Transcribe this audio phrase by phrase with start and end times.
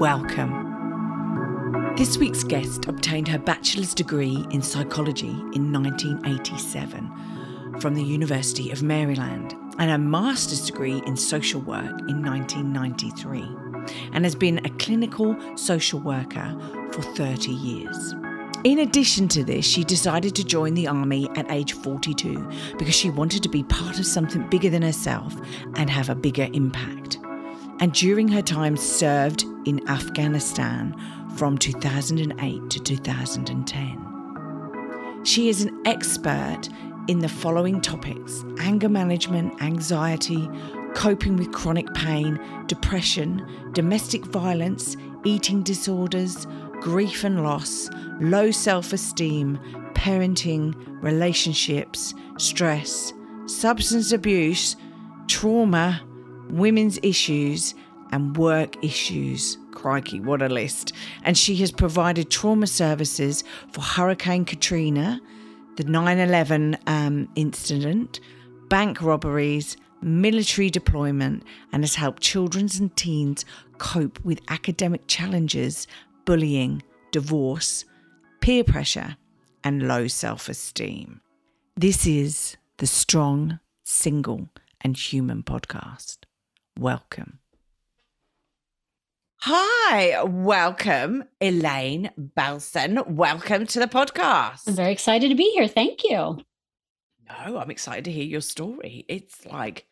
[0.00, 1.94] Welcome.
[1.96, 8.82] This week's guest obtained her bachelor's degree in psychology in 1987 from the University of
[8.82, 13.42] Maryland and her master's degree in social work in 1993
[14.12, 16.58] and has been a clinical social worker
[16.90, 18.16] for 30 years.
[18.64, 23.10] In addition to this, she decided to join the army at age 42 because she
[23.10, 25.36] wanted to be part of something bigger than herself
[25.76, 27.20] and have a bigger impact.
[27.78, 30.94] And during her time served in Afghanistan
[31.36, 35.22] from 2008 to 2010.
[35.24, 36.68] She is an expert
[37.08, 40.48] in the following topics anger management, anxiety,
[40.94, 46.46] coping with chronic pain, depression, domestic violence, eating disorders,
[46.80, 47.88] grief and loss,
[48.20, 49.58] low self esteem,
[49.94, 53.12] parenting, relationships, stress,
[53.46, 54.76] substance abuse,
[55.26, 56.02] trauma,
[56.50, 57.74] women's issues,
[58.14, 59.58] and work issues.
[59.72, 60.92] Crikey, what a list.
[61.24, 65.20] And she has provided trauma services for Hurricane Katrina,
[65.76, 68.20] the 9 11 um, incident,
[68.68, 71.42] bank robberies, military deployment,
[71.72, 73.44] and has helped children and teens
[73.78, 75.88] cope with academic challenges,
[76.24, 77.84] bullying, divorce,
[78.40, 79.16] peer pressure,
[79.64, 81.20] and low self esteem.
[81.76, 86.18] This is the Strong, Single, and Human podcast.
[86.78, 87.40] Welcome.
[89.46, 93.06] Hi, welcome, Elaine Belson.
[93.06, 94.66] Welcome to the podcast.
[94.66, 95.68] I'm very excited to be here.
[95.68, 96.38] Thank you.
[97.28, 99.04] No, I'm excited to hear your story.
[99.06, 99.86] It's like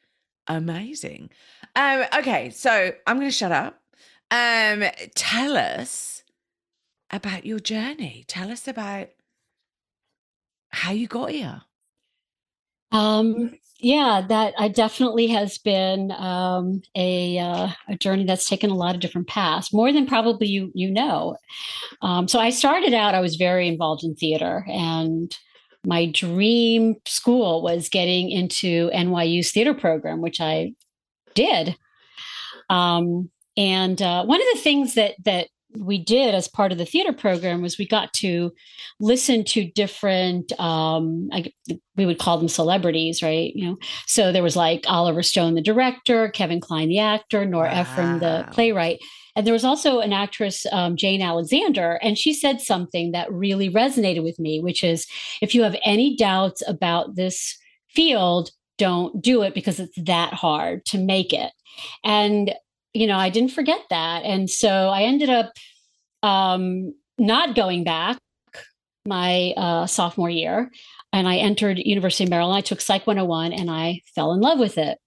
[0.47, 1.28] amazing.
[1.77, 3.78] Um, okay, so I'm going to shut up.
[4.31, 4.84] Um,
[5.15, 6.22] tell us
[7.10, 8.25] about your journey.
[8.27, 9.10] Tell us about
[10.71, 11.60] how you got here.
[12.92, 18.76] Um, yeah, that I definitely has been um, a uh, a journey that's taken a
[18.76, 21.36] lot of different paths, more than probably you you know.
[22.00, 25.36] Um, so I started out; I was very involved in theater, and
[25.84, 30.74] my dream school was getting into NYU's theater program, which I
[31.34, 31.76] did.
[32.70, 36.84] Um, and uh, one of the things that that we did as part of the
[36.84, 38.53] theater program was we got to
[39.00, 41.53] listen to different um, I,
[41.97, 43.55] we would call them celebrities right?
[43.55, 47.69] You know so there was like oliver stone the director kevin kline the actor nora
[47.69, 47.81] wow.
[47.81, 49.00] ephron the playwright.
[49.34, 53.71] And there was also an actress um, jane alexander and she said something that really
[53.71, 55.06] resonated with me which is
[55.41, 57.59] if you have any doubts about this
[57.89, 61.53] field don't do it because it's that hard to make it.
[62.04, 62.53] And
[62.94, 64.22] you know, I didn't forget that.
[64.25, 65.53] And so I ended up
[66.22, 68.19] um, not going back
[69.04, 70.70] my uh, sophomore year.
[71.12, 72.56] And I entered University of Maryland.
[72.56, 74.98] I took Psych 101 and I fell in love with it.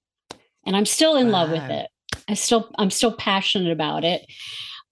[0.66, 1.34] And I'm still in wow.
[1.34, 1.90] love with it.
[2.28, 4.26] I still I'm still passionate about it.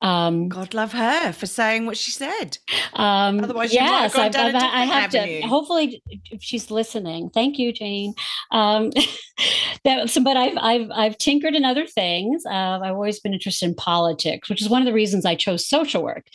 [0.03, 2.58] Um, God love her for saying what she said.
[2.94, 5.41] Um, Otherwise, yes, I've, I've, I have avenue.
[5.41, 5.47] to.
[5.47, 8.14] Hopefully, if she's listening, thank you, Jane.
[8.52, 8.91] Um,
[9.86, 12.46] that, so, but I've I've I've tinkered in other things.
[12.46, 15.66] Uh, I've always been interested in politics, which is one of the reasons I chose
[15.66, 16.28] social work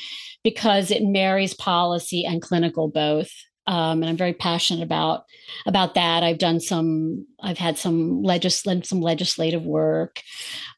[0.42, 3.30] because it marries policy and clinical both
[3.68, 5.24] um, and I'm very passionate about
[5.66, 6.22] about that.
[6.22, 10.22] I've done some, I've had some legisl- some legislative work,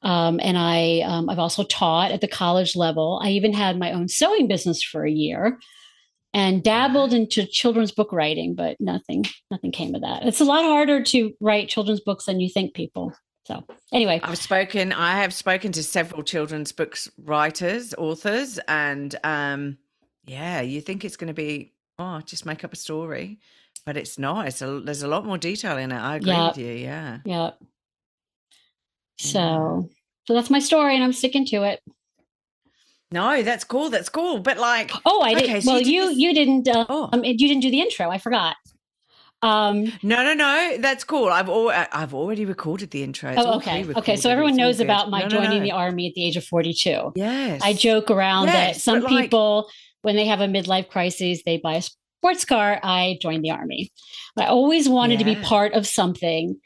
[0.02, 3.20] um, and I um, I've also taught at the college level.
[3.22, 5.60] I even had my own sewing business for a year,
[6.34, 10.26] and dabbled into children's book writing, but nothing nothing came of that.
[10.26, 13.14] It's a lot harder to write children's books than you think, people.
[13.46, 14.92] So anyway, I've spoken.
[14.92, 19.78] I have spoken to several children's books writers, authors, and um,
[20.24, 23.38] yeah, you think it's going to be oh, just make up a story.
[23.86, 24.48] But it's not.
[24.48, 25.98] It's a, there's a lot more detail in it.
[25.98, 26.56] I agree yep.
[26.56, 26.72] with you.
[26.72, 27.18] Yeah.
[27.24, 27.50] Yeah.
[29.18, 29.88] So,
[30.26, 31.80] so that's my story, and I'm sticking to it.
[33.12, 33.90] No, that's cool.
[33.90, 34.38] That's cool.
[34.38, 35.62] But like, oh, I did.
[35.62, 36.68] so well, you you, you didn't.
[36.68, 37.08] Uh, oh.
[37.12, 38.08] um, you didn't do the intro.
[38.08, 38.56] I forgot.
[39.42, 40.76] Um, no, no, no.
[40.78, 41.28] That's cool.
[41.28, 43.30] I've al- I've already recorded the intro.
[43.30, 43.84] It's oh, okay.
[43.96, 44.16] Okay.
[44.16, 45.64] So everyone knows about my no, joining no, no.
[45.64, 47.12] the army at the age of 42.
[47.16, 47.60] Yes.
[47.64, 51.58] I joke around yes, that some people, like, when they have a midlife crisis, they
[51.58, 53.90] buy a sports car, I joined the army.
[54.36, 55.34] I always wanted yeah.
[55.34, 56.56] to be part of something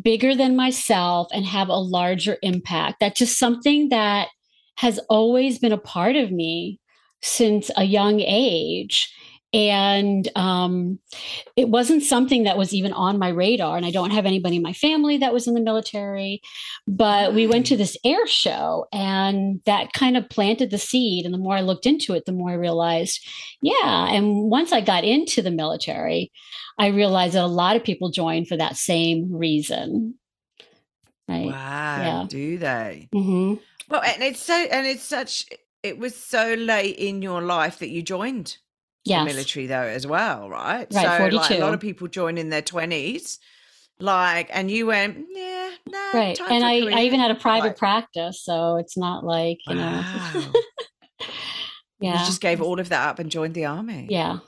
[0.00, 2.96] bigger than myself and have a larger impact.
[3.00, 4.28] That's just something that
[4.78, 6.80] has always been a part of me
[7.20, 9.12] since a young age
[9.52, 10.98] and um,
[11.56, 14.62] it wasn't something that was even on my radar and i don't have anybody in
[14.62, 16.40] my family that was in the military
[16.86, 21.34] but we went to this air show and that kind of planted the seed and
[21.34, 23.26] the more i looked into it the more i realized
[23.60, 26.32] yeah and once i got into the military
[26.78, 30.14] i realized that a lot of people join for that same reason
[31.28, 32.26] right wow yeah.
[32.28, 33.54] do they mm-hmm.
[33.88, 35.46] well and it's so and it's such
[35.82, 38.56] it was so late in your life that you joined
[39.04, 39.26] yes.
[39.26, 40.86] the military though as well, right?
[40.92, 41.36] Right, so 42.
[41.36, 43.38] like a lot of people join in their twenties.
[44.00, 46.40] Like, and you went, yeah, nah, right.
[46.50, 50.30] And I, I even had a private like, practice, so it's not like you wow.
[50.34, 50.52] know.
[52.00, 54.08] yeah, you just gave all of that up and joined the army.
[54.10, 54.38] Yeah,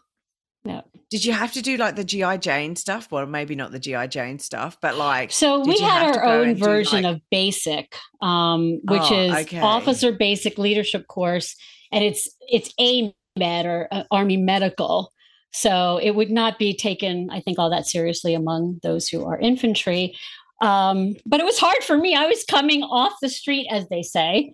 [0.65, 0.81] yeah.
[1.11, 3.12] Did you have to do like the GI Jane stuff?
[3.12, 7.05] Well, maybe not the GI Jane stuff, but like so we had our own version
[7.05, 7.15] like...
[7.15, 9.61] of basic, um, which oh, is okay.
[9.61, 11.55] officer basic leadership course,
[11.93, 15.13] and it's it's a med or uh, army medical
[15.53, 19.39] so it would not be taken i think all that seriously among those who are
[19.39, 20.15] infantry
[20.63, 24.03] um, but it was hard for me i was coming off the street as they
[24.03, 24.53] say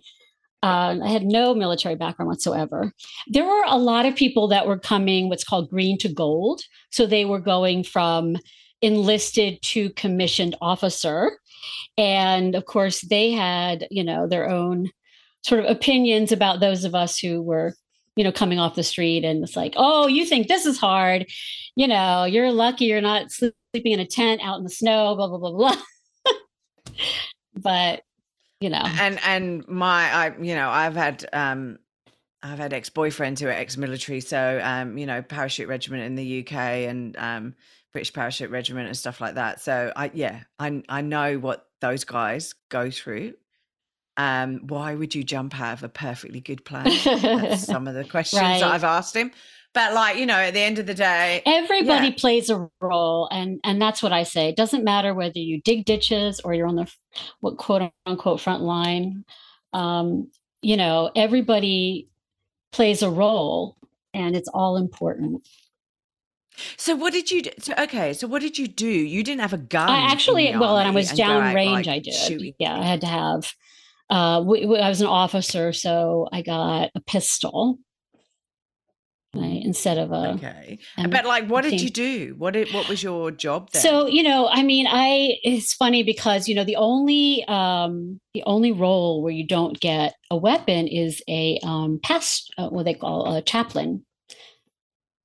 [0.63, 2.93] uh, I had no military background whatsoever.
[3.27, 6.61] There were a lot of people that were coming what's called green to gold.
[6.91, 8.37] So they were going from
[8.81, 11.39] enlisted to commissioned officer.
[11.97, 14.89] And of course, they had, you know, their own
[15.43, 17.73] sort of opinions about those of us who were
[18.15, 21.25] you know, coming off the street and it's like, oh, you think this is hard.
[21.75, 25.27] You know, you're lucky you're not sleeping in a tent out in the snow, blah,
[25.27, 25.75] blah, blah, blah.
[27.55, 28.03] but,
[28.59, 28.83] you know.
[28.83, 31.79] And and my I you know, I've had um
[32.43, 36.53] I've had ex-boyfriends who are ex-military, so um, you know, parachute regiment in the UK
[36.53, 37.55] and um
[37.91, 39.61] British parachute regiment and stuff like that.
[39.61, 43.33] So I yeah, I I know what those guys go through
[44.17, 46.85] um, why would you jump out of a perfectly good plan?
[47.05, 48.59] That's some of the questions right.
[48.59, 49.31] that I've asked him.
[49.73, 52.15] But like, you know, at the end of the day, everybody yeah.
[52.17, 54.49] plays a role and and that's what I say.
[54.49, 56.93] It doesn't matter whether you dig ditches or you're on the
[57.39, 59.23] what quote unquote front line.
[59.71, 60.29] Um,
[60.61, 62.09] you know, everybody
[62.73, 63.77] plays a role
[64.13, 65.47] and it's all important.
[66.75, 67.51] So what did you do?
[67.59, 68.87] So, okay, so what did you do?
[68.87, 69.89] You didn't have a gun.
[69.89, 71.87] I actually, well, and I was down range.
[71.87, 72.13] Like, I did.
[72.13, 72.53] Shooting.
[72.59, 73.53] Yeah, I had to have
[74.11, 77.79] uh, we, we, I was an officer, so I got a pistol.
[79.33, 80.77] Right instead of a okay.
[80.97, 82.35] but like what did you do?
[82.37, 86.03] What did what was your job there so you know i mean i it's funny
[86.03, 90.85] because you know the only um the only role where you don't get a weapon
[90.85, 94.05] is a um past uh, what they call a chaplain.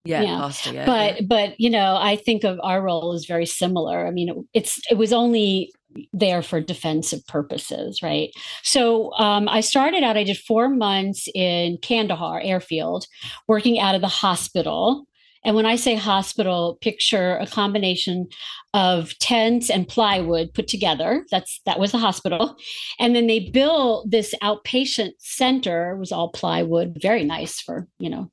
[0.05, 0.39] Yeah, yeah.
[0.39, 1.27] Pastor, yeah but yeah.
[1.29, 4.07] but you know i think of our role as very similar.
[4.07, 5.73] I mean it, it's it was only
[6.13, 8.31] there for defensive purposes, right?
[8.63, 13.07] So um, I started out, I did four months in Kandahar airfield,
[13.49, 15.07] working out of the hospital.
[15.45, 18.27] And when I say hospital, picture a combination
[18.75, 21.25] of tents and plywood put together.
[21.31, 22.57] That's that was the hospital.
[22.99, 28.11] And then they built this outpatient center, it was all plywood, very nice for, you
[28.11, 28.31] know,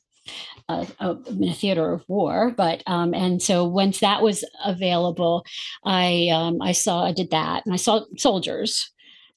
[0.70, 0.86] uh,
[1.28, 2.52] in a theater of war.
[2.56, 5.46] But um, and so once that was available,
[5.84, 8.92] I um, I saw I did that, and I saw soldiers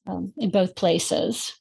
[0.06, 1.58] um, in both places.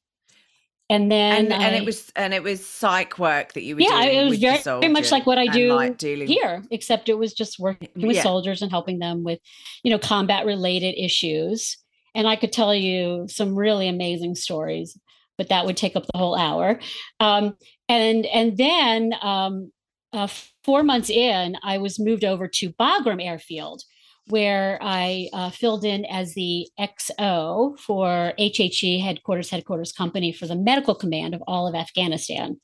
[0.88, 3.80] And then and, I, and, it was and it was psych work that you were
[3.80, 7.34] yeah it was very, very much like what I do like here except it was
[7.34, 8.22] just working with yeah.
[8.22, 9.40] soldiers and helping them with
[9.82, 11.76] you know combat related issues
[12.14, 14.96] and I could tell you some really amazing stories
[15.38, 16.78] but that would take up the whole hour.
[17.20, 17.56] Um,
[17.88, 19.72] and and then um,
[20.12, 20.28] uh,
[20.64, 23.82] four months in, I was moved over to Bagram Airfield,
[24.28, 30.56] where I uh, filled in as the XO for HHC headquarters headquarters company for the
[30.56, 32.60] medical command of all of Afghanistan.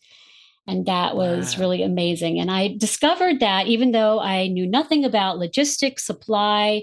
[0.66, 1.60] And that was wow.
[1.60, 2.38] really amazing.
[2.38, 6.82] And I discovered that even though I knew nothing about logistics, supply,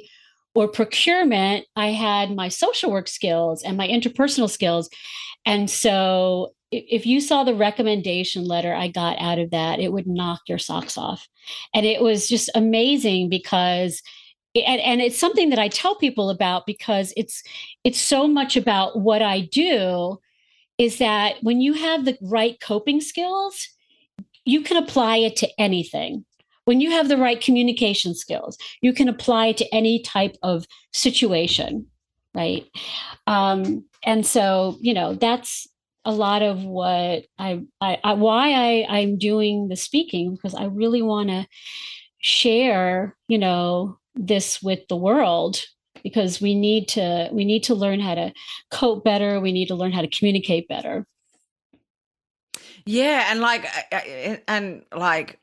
[0.53, 4.89] or procurement, I had my social work skills and my interpersonal skills.
[5.45, 10.07] And so if you saw the recommendation letter I got out of that, it would
[10.07, 11.27] knock your socks off.
[11.73, 14.01] And it was just amazing because
[14.55, 17.43] and, and it's something that I tell people about because it's
[17.83, 20.19] it's so much about what I do
[20.77, 23.67] is that when you have the right coping skills,
[24.45, 26.25] you can apply it to anything.
[26.65, 30.65] When you have the right communication skills, you can apply it to any type of
[30.93, 31.85] situation,
[32.33, 32.65] right?
[33.27, 35.67] Um, and so, you know, that's
[36.09, 40.65] a lot of what I, I, I why I, I'm doing the speaking because I
[40.65, 41.45] really want to
[42.17, 45.63] share, you know, this with the world
[46.01, 48.33] because we need to we need to learn how to
[48.71, 49.39] cope better.
[49.39, 51.05] We need to learn how to communicate better.
[52.87, 53.67] Yeah, and like
[54.47, 55.39] and like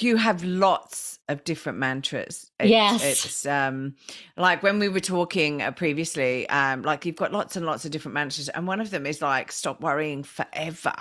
[0.00, 2.50] you have lots of different mantras.
[2.60, 3.94] It's, yes, it's um
[4.36, 7.90] like when we were talking uh, previously, um like you've got lots and lots of
[7.90, 10.94] different mantras, and one of them is like stop worrying forever,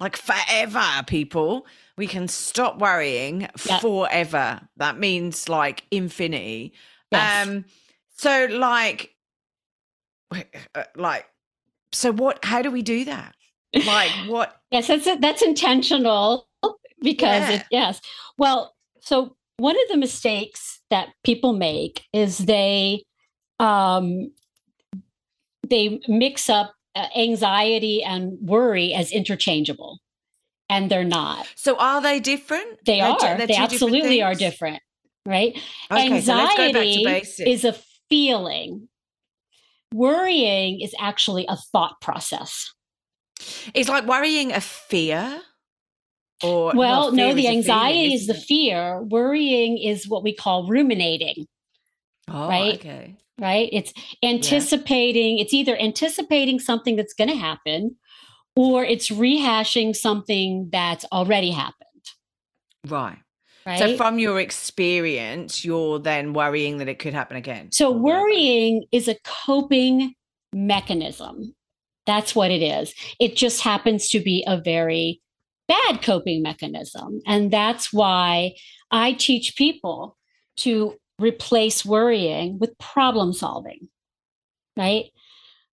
[0.00, 0.84] like forever.
[1.06, 1.66] People,
[1.96, 3.80] we can stop worrying yep.
[3.80, 4.60] forever.
[4.76, 6.72] That means like infinity.
[7.10, 7.46] Yes.
[7.46, 7.64] Um,
[8.16, 9.14] so like,
[10.32, 11.26] uh, like,
[11.92, 12.44] so what?
[12.44, 13.34] How do we do that?
[13.74, 14.60] Like what?
[14.70, 16.46] yes, that's that's intentional
[17.02, 17.52] because yeah.
[17.52, 18.00] it, yes.
[18.38, 23.02] Well, so one of the mistakes that people make is they
[23.58, 24.32] um
[25.68, 29.98] they mix up uh, anxiety and worry as interchangeable
[30.68, 31.46] and they're not.
[31.56, 32.84] So are they different?
[32.84, 33.18] They are.
[33.18, 34.82] they're they absolutely are different
[35.26, 35.58] right?
[35.90, 37.74] Okay, anxiety so is a
[38.08, 38.88] feeling.
[39.92, 42.72] Worrying is actually a thought process.
[43.74, 45.42] Is like worrying a fear
[46.42, 49.02] or well, no, the anxiety feeling, is the fear.
[49.02, 51.46] Worrying is what we call ruminating.
[52.28, 52.74] Oh, right.
[52.74, 53.16] Okay.
[53.38, 53.68] Right.
[53.72, 55.44] It's anticipating, yeah.
[55.44, 57.96] it's either anticipating something that's going to happen
[58.54, 61.74] or it's rehashing something that's already happened.
[62.86, 63.18] Right.
[63.66, 63.78] Right?
[63.78, 67.72] So, from your experience, you're then worrying that it could happen again.
[67.72, 70.14] So, worrying is a coping
[70.52, 71.54] mechanism.
[72.06, 72.94] That's what it is.
[73.18, 75.20] It just happens to be a very
[75.68, 77.20] bad coping mechanism.
[77.26, 78.54] And that's why
[78.90, 80.16] I teach people
[80.58, 83.88] to replace worrying with problem solving.
[84.76, 85.06] Right.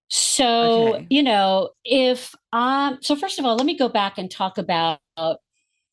[0.08, 1.06] So, okay.
[1.10, 5.00] you know, if um, so first of all, let me go back and talk about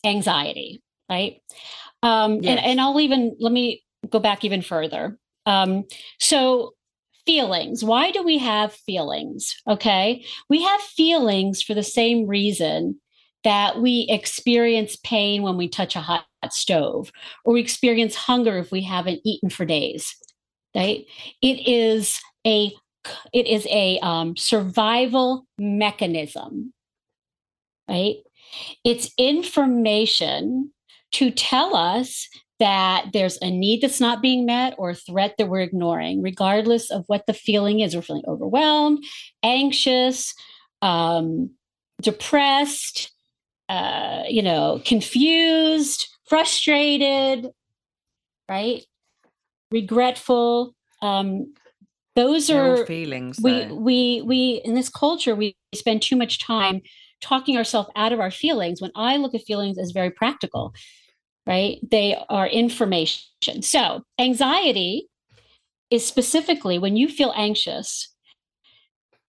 [0.06, 1.42] anxiety, right?
[2.04, 2.58] Um, yes.
[2.58, 5.18] and, and I'll even let me go back even further.
[5.46, 5.86] Um,
[6.20, 6.74] so
[7.26, 7.84] feelings.
[7.84, 9.56] Why do we have feelings?
[9.68, 10.26] Okay.
[10.50, 13.00] We have feelings for the same reason
[13.44, 17.12] that we experience pain when we touch a hot stove,
[17.46, 20.16] or we experience hunger if we haven't eaten for days.
[20.76, 21.06] Right?
[21.42, 22.72] It is a
[23.34, 26.74] it is a um, survival mechanism.
[27.90, 28.18] Right?
[28.84, 30.72] It's information
[31.14, 32.28] to tell us
[32.60, 36.92] that there's a need that's not being met or a threat that we're ignoring, regardless
[36.92, 37.96] of what the feeling is.
[37.96, 39.04] We're feeling overwhelmed,
[39.42, 40.36] anxious,
[40.84, 41.50] um,
[42.02, 43.12] depressed,
[43.72, 47.48] uh, you know, confused, frustrated,
[48.50, 48.84] right?
[49.72, 50.76] Regretful.
[51.02, 51.54] Um,
[52.18, 53.40] those are feelings.
[53.42, 53.76] We though.
[53.76, 56.82] we we in this culture we spend too much time
[57.22, 58.82] talking ourselves out of our feelings.
[58.82, 60.74] When I look at feelings as very practical,
[61.48, 61.78] right?
[61.90, 63.62] They are information.
[63.62, 65.08] So anxiety
[65.90, 68.14] is specifically when you feel anxious.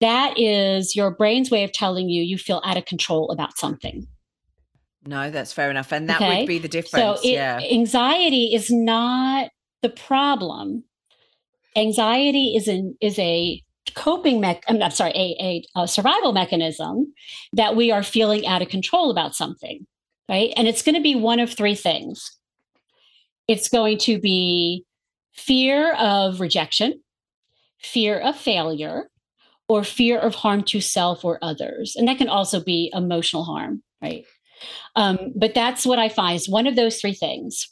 [0.00, 4.06] That is your brain's way of telling you you feel out of control about something.
[5.06, 5.92] No, that's fair enough.
[5.92, 6.40] And that okay?
[6.40, 7.20] would be the difference.
[7.20, 7.60] So it, yeah.
[7.70, 9.50] anxiety is not
[9.82, 10.84] the problem.
[11.76, 13.62] Anxiety is an is a
[13.94, 17.12] coping mech I'm, I'm sorry, a, a, a survival mechanism
[17.54, 19.86] that we are feeling out of control about something.
[20.28, 20.52] Right.
[20.56, 22.36] And it's going to be one of three things.
[23.48, 24.84] It's going to be
[25.32, 27.00] fear of rejection,
[27.78, 29.10] fear of failure,
[29.68, 31.96] or fear of harm to self or others.
[31.96, 34.24] And that can also be emotional harm, right?
[34.96, 37.68] Um, but that's what I find is one of those three things.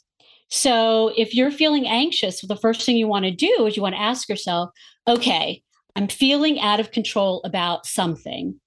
[0.49, 3.95] So if you're feeling anxious, the first thing you want to do is you want
[3.95, 4.71] to ask yourself,
[5.07, 5.61] okay,
[5.95, 8.59] I'm feeling out of control about something.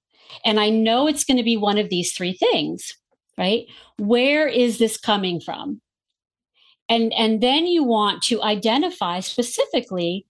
[0.45, 2.93] And I know it's going to be one of these three things,
[3.37, 3.67] right?
[3.99, 5.81] Where is this coming from?
[6.89, 10.27] And, and then you want to identify specifically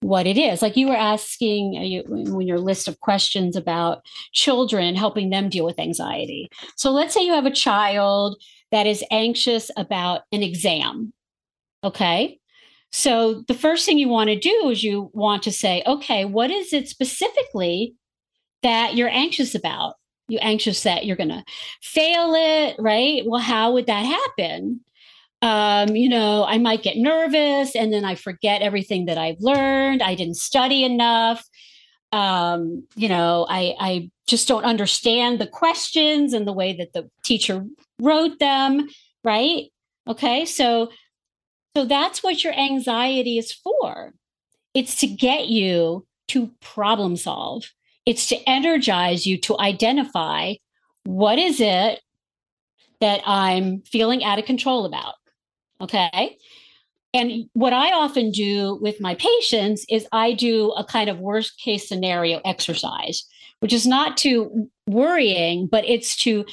[0.00, 0.62] what it is.
[0.62, 5.48] Like you were asking uh, you, when your list of questions about children, helping them
[5.48, 6.48] deal with anxiety.
[6.76, 8.40] So let's say you have a child
[8.72, 11.12] that is anxious about an exam.
[11.82, 12.38] Okay.
[12.92, 16.50] So the first thing you want to do is you want to say, okay, what
[16.50, 17.94] is it specifically
[18.62, 19.94] that you're anxious about?
[20.28, 21.44] You anxious that you're going to
[21.82, 23.22] fail it, right?
[23.26, 24.80] Well, how would that happen?
[25.46, 30.02] Um, you know, I might get nervous and then I forget everything that I've learned.
[30.02, 31.44] I didn't study enough.
[32.10, 37.08] Um, you know, I, I just don't understand the questions and the way that the
[37.22, 37.64] teacher
[38.00, 38.88] wrote them,
[39.22, 39.66] right?
[40.08, 40.90] Okay, so
[41.76, 44.14] so that's what your anxiety is for.
[44.74, 47.70] It's to get you to problem solve.
[48.04, 50.54] It's to energize you to identify
[51.04, 52.00] what is it
[53.00, 55.14] that I'm feeling out of control about
[55.80, 56.38] Okay.
[57.14, 61.58] And what I often do with my patients is I do a kind of worst
[61.58, 63.24] case scenario exercise,
[63.60, 66.44] which is not too worrying, but it's to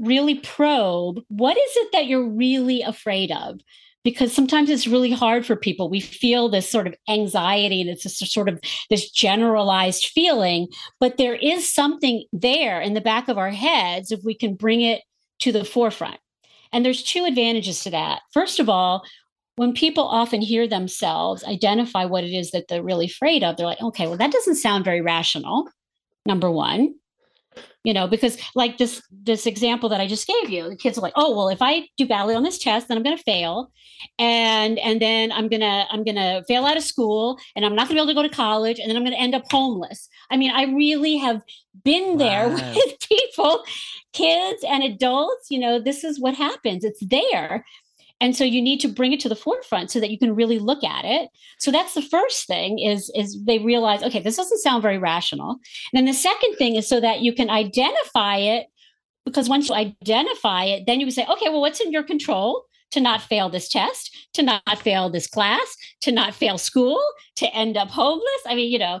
[0.00, 3.60] really probe what is it that you're really afraid of
[4.04, 5.90] because sometimes it's really hard for people.
[5.90, 10.68] We feel this sort of anxiety and it's just sort of this generalized feeling,
[11.00, 14.80] but there is something there in the back of our heads if we can bring
[14.80, 15.02] it
[15.40, 16.20] to the forefront.
[16.76, 18.20] And there's two advantages to that.
[18.34, 19.02] First of all,
[19.56, 23.64] when people often hear themselves identify what it is that they're really afraid of, they're
[23.64, 25.70] like, okay, well, that doesn't sound very rational.
[26.26, 26.96] Number one
[27.86, 31.00] you know because like this this example that i just gave you the kids are
[31.00, 33.70] like oh well if i do badly on this test then i'm going to fail
[34.18, 37.76] and and then i'm going to i'm going to fail out of school and i'm
[37.76, 39.36] not going to be able to go to college and then i'm going to end
[39.36, 41.40] up homeless i mean i really have
[41.84, 42.74] been there wow.
[42.74, 43.64] with people
[44.12, 47.64] kids and adults you know this is what happens it's there
[48.20, 50.58] and so you need to bring it to the forefront so that you can really
[50.58, 51.28] look at it.
[51.58, 55.50] So that's the first thing is is they realize okay this doesn't sound very rational.
[55.50, 55.58] And
[55.98, 58.66] then the second thing is so that you can identify it
[59.24, 62.64] because once you identify it then you can say okay well what's in your control
[62.92, 67.02] to not fail this test to not fail this class to not fail school
[67.36, 68.42] to end up homeless?
[68.46, 69.00] I mean you know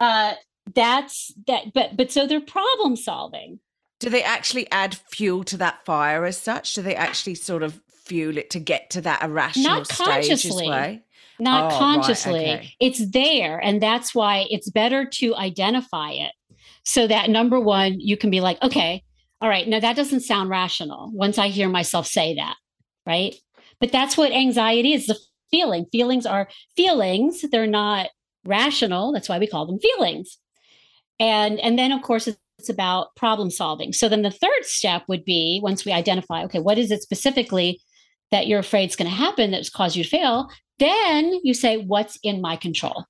[0.00, 0.32] uh
[0.74, 3.60] that's that but but so they're problem solving.
[3.98, 6.74] Do they actually add fuel to that fire as such?
[6.74, 10.68] Do they actually sort of fuel it to get to that irrational not consciously.
[10.68, 11.02] way?
[11.38, 12.46] not oh, consciously.
[12.46, 12.74] right, okay.
[12.80, 16.32] it's there and that's why it's better to identify it
[16.84, 19.02] so that number one you can be like okay
[19.40, 22.56] all right now that doesn't sound rational once i hear myself say that
[23.06, 23.34] right?
[23.80, 25.18] But that's what anxiety is the
[25.50, 25.86] feeling.
[25.92, 27.44] Feelings are feelings.
[27.50, 28.08] They're not
[28.44, 29.12] rational.
[29.12, 30.38] That's why we call them feelings.
[31.18, 33.92] And and then of course it's about problem solving.
[33.92, 37.80] So then the third step would be once we identify okay what is it specifically
[38.30, 41.78] that you're afraid is going to happen that's caused you to fail, then you say,
[41.78, 43.04] What's in my control?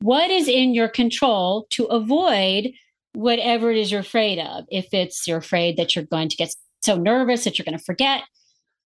[0.00, 2.72] What is in your control to avoid
[3.14, 4.64] whatever it is you're afraid of?
[4.70, 7.84] If it's you're afraid that you're going to get so nervous that you're going to
[7.84, 8.22] forget,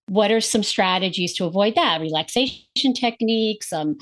[0.07, 2.01] what are some strategies to avoid that?
[2.01, 3.97] Relaxation techniques, um,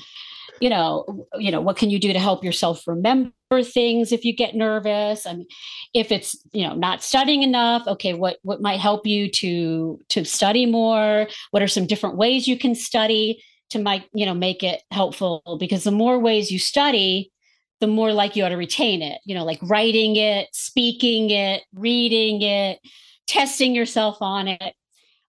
[0.60, 3.32] you know, you know, what can you do to help yourself remember
[3.62, 5.26] things if you get nervous?
[5.26, 5.46] I mean,
[5.94, 10.24] if it's you know not studying enough, okay, what what might help you to to
[10.24, 11.28] study more?
[11.50, 15.56] What are some different ways you can study to make you know make it helpful?
[15.58, 17.32] Because the more ways you study,
[17.80, 19.20] the more like you ought to retain it.
[19.24, 22.78] You know, like writing it, speaking it, reading it,
[23.26, 24.74] testing yourself on it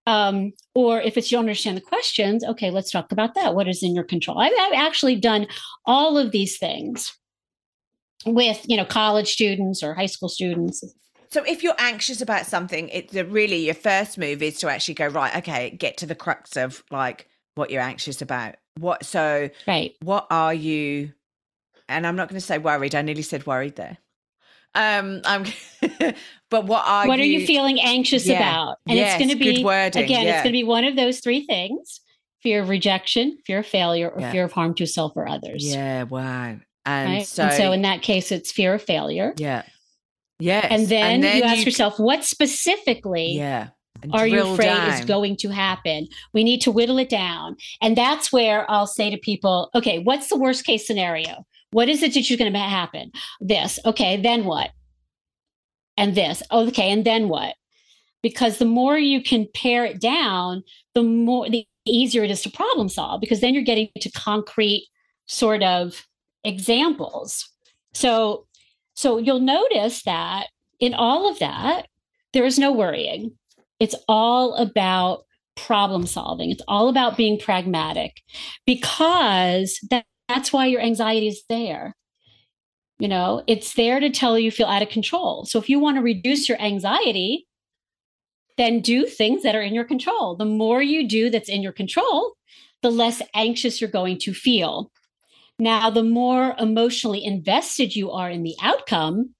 [0.06, 3.54] um, or if it's you don't understand the questions, okay, let's talk about that.
[3.54, 4.38] What is in your control?
[4.38, 5.46] I've, I've actually done
[5.86, 7.16] all of these things
[8.26, 10.82] with you know college students or high school students.
[11.30, 15.06] So if you're anxious about something, it's really your first move is to actually go
[15.06, 15.36] right.
[15.36, 18.56] Okay, get to the crux of like what you're anxious about.
[18.78, 19.92] What so right?
[20.02, 21.12] What are you?
[21.88, 22.94] And I'm not going to say worried.
[22.94, 23.98] I nearly said worried there.
[24.74, 25.44] Um, I'm.
[26.50, 28.38] but what are what you, are you feeling anxious yeah.
[28.38, 28.78] about?
[28.86, 30.24] And yes, it's going to be wording, again.
[30.24, 30.34] Yeah.
[30.34, 32.00] It's going to be one of those three things:
[32.42, 34.32] fear of rejection, fear of failure, or yeah.
[34.32, 35.64] fear of harm to self or others.
[35.64, 36.04] Yeah.
[36.04, 36.56] Wow.
[36.84, 37.26] And right?
[37.26, 39.34] so, and so in that case, it's fear of failure.
[39.36, 39.62] Yeah.
[40.40, 40.66] Yes.
[40.70, 43.36] And then, and then you ask you, yourself, what specifically?
[43.36, 43.68] Yeah.
[44.12, 44.90] are you afraid down.
[44.90, 46.08] is going to happen?
[46.32, 47.56] We need to whittle it down.
[47.80, 51.46] And that's where I'll say to people, okay, what's the worst case scenario?
[51.72, 53.10] What is it that you're going to happen?
[53.40, 53.78] This.
[53.84, 54.70] Okay, then what?
[55.96, 56.42] And this.
[56.50, 57.54] Okay, and then what?
[58.22, 60.62] Because the more you can pare it down,
[60.94, 64.88] the more the easier it is to problem solve because then you're getting to concrete
[65.26, 66.06] sort of
[66.44, 67.48] examples.
[67.94, 68.46] So
[68.94, 71.86] so you'll notice that in all of that
[72.32, 73.32] there is no worrying.
[73.80, 75.24] It's all about
[75.56, 76.50] problem solving.
[76.50, 78.22] It's all about being pragmatic
[78.64, 81.94] because that that's why your anxiety is there.
[82.98, 85.44] You know, it's there to tell you, feel out of control.
[85.44, 87.46] So if you want to reduce your anxiety,
[88.56, 90.36] then do things that are in your control.
[90.36, 92.34] The more you do that's in your control,
[92.82, 94.90] the less anxious you're going to feel.
[95.58, 99.34] Now, the more emotionally invested you are in the outcome,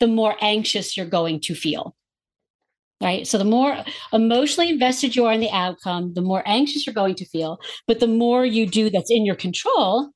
[0.00, 1.96] the more anxious you're going to feel.
[3.00, 3.26] Right.
[3.26, 7.14] So, the more emotionally invested you are in the outcome, the more anxious you're going
[7.16, 7.58] to feel.
[7.86, 10.10] But the more you do that's in your control,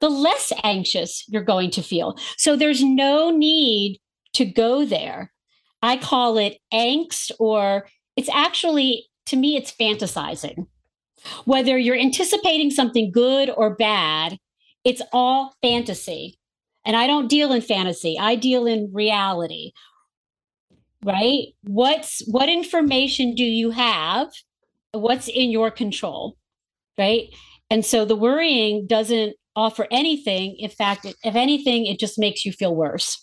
[0.00, 2.16] the less anxious you're going to feel.
[2.36, 3.98] So there's no need
[4.34, 5.32] to go there.
[5.82, 10.66] I call it angst, or it's actually, to me, it's fantasizing.
[11.44, 14.38] Whether you're anticipating something good or bad,
[14.84, 16.38] it's all fantasy.
[16.84, 19.72] And I don't deal in fantasy, I deal in reality.
[21.04, 21.48] Right?
[21.62, 24.28] What's what information do you have?
[24.92, 26.36] What's in your control?
[26.98, 27.28] Right?
[27.70, 30.56] And so the worrying doesn't offer anything.
[30.58, 33.22] In fact, if anything, it just makes you feel worse.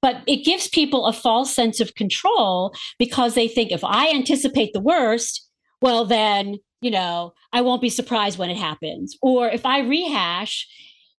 [0.00, 4.72] But it gives people a false sense of control because they think if I anticipate
[4.72, 5.48] the worst,
[5.82, 9.16] well, then, you know, I won't be surprised when it happens.
[9.20, 10.66] Or if I rehash,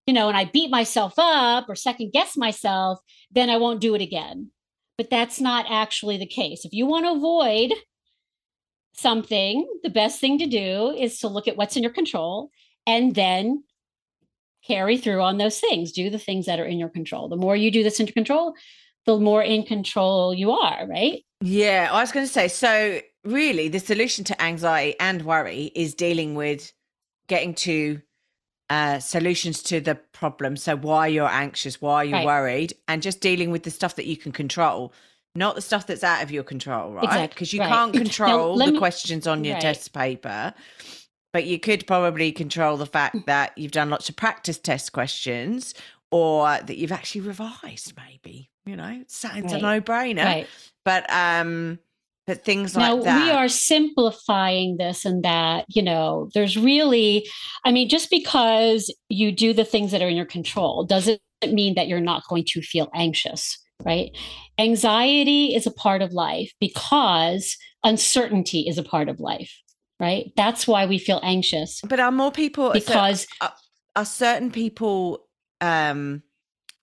[0.08, 3.00] you know, and I beat myself up or second guess myself,
[3.32, 4.52] then I won't do it again.
[4.98, 6.64] But that's not actually the case.
[6.64, 7.74] If you want to avoid
[8.94, 12.50] something, the best thing to do is to look at what's in your control
[12.88, 13.65] and then
[14.68, 15.92] carry through on those things.
[15.92, 17.28] Do the things that are in your control.
[17.28, 18.56] The more you do this in control,
[19.06, 21.24] the more in control you are, right?
[21.42, 25.94] Yeah, I was going to say so really the solution to anxiety and worry is
[25.94, 26.72] dealing with
[27.28, 28.02] getting to
[28.70, 30.58] uh, solutions to the problem.
[30.58, 32.26] So why you're anxious, why you're right.
[32.26, 34.92] worried, and just dealing with the stuff that you can control,
[35.36, 37.30] not the stuff that's out of your control, right?
[37.30, 37.58] Because exactly.
[37.58, 37.70] you right.
[37.70, 39.62] can't control now, the me, questions on your right.
[39.62, 40.54] test paper
[41.36, 43.26] but you could probably control the fact mm.
[43.26, 45.74] that you've done lots of practice test questions
[46.10, 49.62] or that you've actually revised maybe you know it sounds right.
[49.62, 50.48] a no-brainer right.
[50.86, 51.78] but um
[52.26, 57.28] but things now, like that we are simplifying this and that you know there's really
[57.66, 61.20] i mean just because you do the things that are in your control doesn't
[61.50, 64.16] mean that you're not going to feel anxious right
[64.58, 69.52] anxiety is a part of life because uncertainty is a part of life
[70.00, 70.32] right?
[70.36, 71.82] That's why we feel anxious.
[71.82, 73.54] But are more people because are,
[73.96, 75.26] are, certain people
[75.62, 76.24] um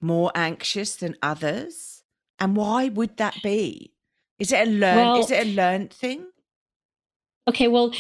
[0.01, 2.03] more anxious than others?
[2.38, 3.92] And why would that be?
[4.38, 6.27] Is it a learn well, is it a learned thing?
[7.48, 7.92] Okay, well,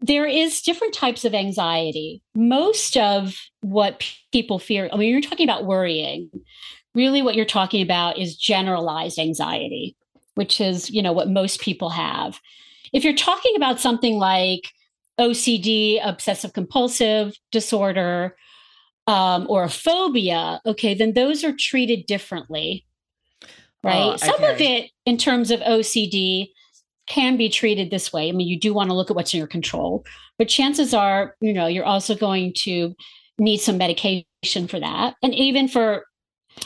[0.00, 2.22] there is different types of anxiety.
[2.34, 6.30] Most of what people fear, I mean, you're talking about worrying.
[6.94, 9.96] Really, what you're talking about is generalized anxiety,
[10.34, 12.40] which is, you know, what most people have.
[12.92, 14.68] If you're talking about something like
[15.18, 18.36] OCD, obsessive compulsive disorder,
[19.06, 22.86] um, or a phobia, okay, then those are treated differently,
[23.82, 23.96] right?
[23.96, 24.26] Oh, okay.
[24.26, 26.48] Some of it, in terms of OCD,
[27.06, 28.28] can be treated this way.
[28.28, 30.04] I mean, you do want to look at what's in your control,
[30.38, 32.94] but chances are, you know, you're also going to
[33.38, 34.24] need some medication
[34.68, 36.04] for that, and even for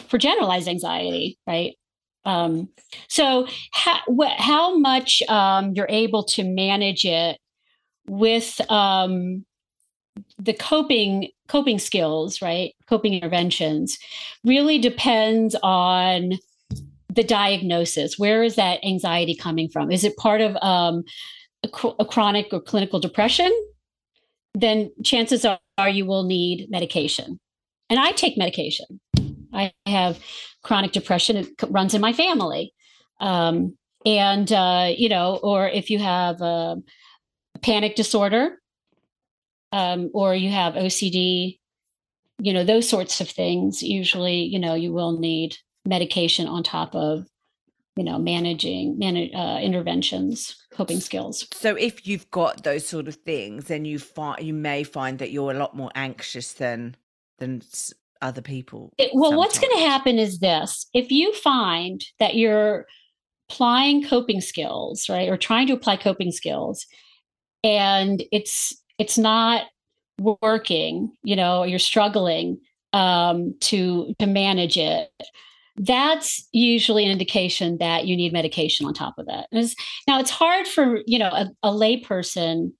[0.09, 1.77] for generalized anxiety, right?
[2.25, 2.69] Um,
[3.09, 7.39] so, how, wh- how much um, you're able to manage it
[8.07, 9.45] with um,
[10.39, 12.75] the coping coping skills, right?
[12.89, 13.99] Coping interventions
[14.45, 16.33] really depends on
[17.13, 18.19] the diagnosis.
[18.19, 19.91] Where is that anxiety coming from?
[19.91, 21.05] Is it part of um,
[21.63, 23.53] a, cr- a, chronic or clinical depression?
[24.55, 27.39] Then chances are, are you will need medication.
[27.91, 29.01] And I take medication.
[29.53, 30.19] I have
[30.65, 32.75] chronic depression it runs in my family.
[33.21, 36.77] Um, and uh, you know or if you have a
[37.63, 38.61] panic disorder
[39.73, 41.59] um, or you have ocd
[42.39, 46.95] you know those sorts of things usually you know you will need medication on top
[46.95, 47.27] of
[47.97, 51.47] you know managing manage uh, interventions coping skills.
[51.53, 55.31] so if you've got those sort of things then you find you may find that
[55.31, 56.97] you're a lot more anxious than
[57.39, 57.63] than
[58.25, 58.93] other people.
[58.99, 59.39] It, well, sometimes.
[59.39, 62.87] what's going to happen is this if you find that you're
[63.49, 66.87] applying coping skills, right, or trying to apply coping skills,
[67.63, 69.67] and it's it's not
[70.19, 72.59] working, you know, you're struggling
[72.93, 75.11] um, to to manage it.
[75.77, 79.49] That's usually an indication that you need medication on top of that.
[80.07, 82.73] now, it's hard for you know a, a layperson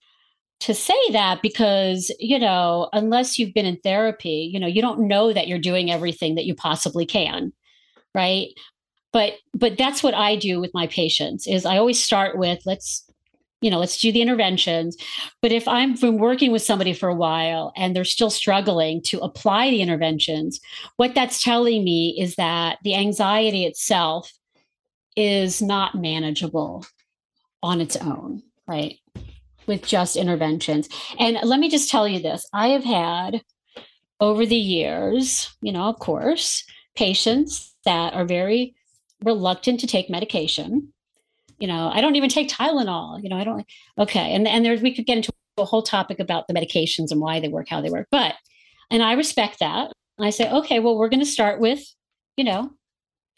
[0.61, 5.07] to say that because you know unless you've been in therapy you know you don't
[5.07, 7.53] know that you're doing everything that you possibly can
[8.15, 8.49] right?
[9.13, 13.09] But but that's what i do with my patients is i always start with let's
[13.61, 14.97] you know let's do the interventions.
[15.41, 19.21] But if i've been working with somebody for a while and they're still struggling to
[19.21, 20.59] apply the interventions
[20.97, 24.33] what that's telling me is that the anxiety itself
[25.15, 26.85] is not manageable
[27.63, 28.99] on its own right
[29.67, 30.89] with just interventions.
[31.19, 33.43] And let me just tell you this I have had
[34.21, 38.75] over the years, you know, of course, patients that are very
[39.23, 40.93] reluctant to take medication.
[41.59, 43.23] You know, I don't even take Tylenol.
[43.23, 43.67] You know, I don't.
[43.99, 47.21] Okay, and and there's we could get into a whole topic about the medications and
[47.21, 48.09] why they work, how they work.
[48.11, 48.35] But,
[48.91, 49.93] and I respect that.
[50.19, 51.83] I say, okay, well, we're going to start with,
[52.37, 52.71] you know,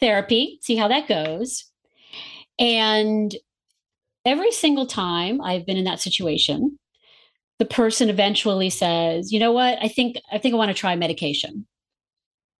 [0.00, 1.70] therapy, see how that goes.
[2.58, 3.34] And
[4.26, 6.78] every single time I've been in that situation,
[7.58, 9.78] the person eventually says, "You know what?
[9.80, 11.66] I think I think I want to try medication."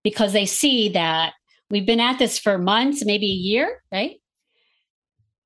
[0.03, 1.33] Because they see that
[1.69, 4.15] we've been at this for months, maybe a year, right?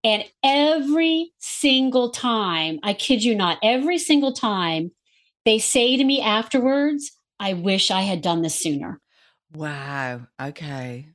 [0.04, 4.92] And every single time, I kid you not, every single time
[5.46, 9.00] they say to me afterwards, I wish I had done this sooner.
[9.54, 10.28] Wow.
[10.40, 11.08] Okay.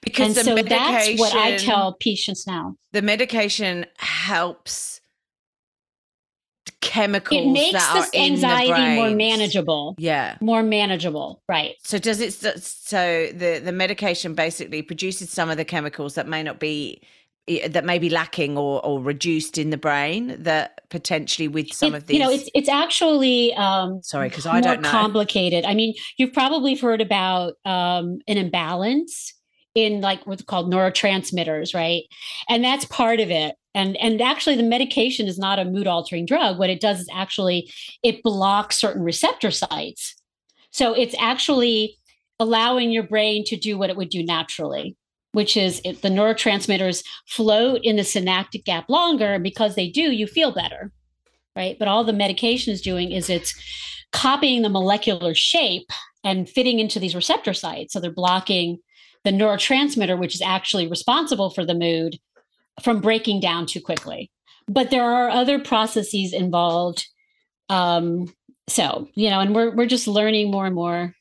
[0.00, 2.76] Because and so that's what I tell patients now.
[2.92, 5.00] The medication helps
[6.82, 9.94] chemicals it makes this anxiety more manageable.
[9.98, 10.36] Yeah.
[10.40, 11.74] More manageable right.
[11.84, 16.42] So does it so the the medication basically produces some of the chemicals that may
[16.42, 17.00] not be
[17.68, 21.98] that may be lacking or, or reduced in the brain that potentially with some it,
[21.98, 24.88] of these you know it's it's actually um sorry because i don't know.
[24.88, 25.64] complicated.
[25.64, 29.34] I mean you've probably heard about um an imbalance
[29.74, 32.02] in like what's called neurotransmitters right?
[32.48, 33.56] And that's part of it.
[33.74, 36.58] And and actually the medication is not a mood altering drug.
[36.58, 37.70] What it does is actually
[38.02, 40.14] it blocks certain receptor sites.
[40.70, 41.98] So it's actually
[42.40, 44.96] allowing your brain to do what it would do naturally
[45.34, 50.12] which is it, the neurotransmitters float in the synaptic gap longer and because they do
[50.12, 50.92] you feel better
[51.56, 51.78] right?
[51.78, 53.54] But all the medication is doing is it's
[54.12, 55.90] copying the molecular shape
[56.24, 57.92] and fitting into these receptor sites.
[57.92, 58.78] So they're blocking
[59.24, 62.18] the neurotransmitter which is actually responsible for the mood
[62.82, 64.30] from breaking down too quickly.
[64.68, 67.06] But there are other processes involved.
[67.68, 68.32] Um,
[68.68, 71.14] so, you know, and we're we're just learning more and more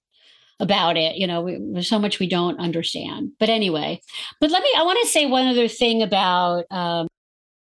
[0.60, 1.16] about it.
[1.16, 3.32] You know, we, there's so much we don't understand.
[3.40, 4.00] But anyway,
[4.40, 4.70] but let me.
[4.78, 6.66] I want to say one other thing about.
[6.72, 7.08] Um,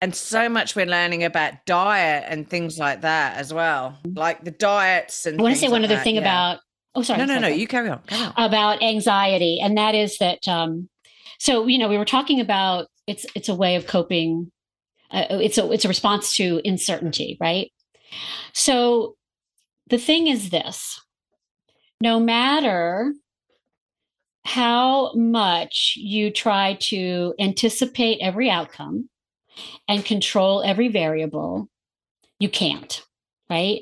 [0.01, 4.51] and so much we're learning about diet and things like that as well, like the
[4.51, 5.39] diets and.
[5.39, 6.21] I want to say one like other that, thing yeah.
[6.21, 6.59] about.
[6.95, 7.19] Oh, sorry.
[7.19, 7.47] No, no, no.
[7.47, 8.01] You carry on.
[8.07, 8.33] Carry on.
[8.37, 10.47] About anxiety, and that is that.
[10.47, 10.89] Um,
[11.39, 14.51] so you know, we were talking about it's it's a way of coping
[15.11, 17.71] uh, it's a it's a response to uncertainty right
[18.53, 19.15] so
[19.89, 21.01] the thing is this
[22.01, 23.13] no matter
[24.45, 29.09] how much you try to anticipate every outcome
[29.87, 31.67] and control every variable
[32.39, 33.03] you can't
[33.49, 33.81] right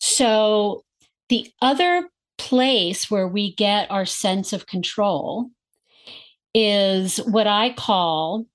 [0.00, 0.84] so
[1.28, 2.08] the other
[2.38, 5.50] place where we get our sense of control
[6.54, 8.46] is what I call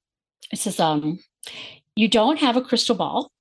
[0.51, 1.19] it says um
[1.95, 3.31] you don't have a crystal ball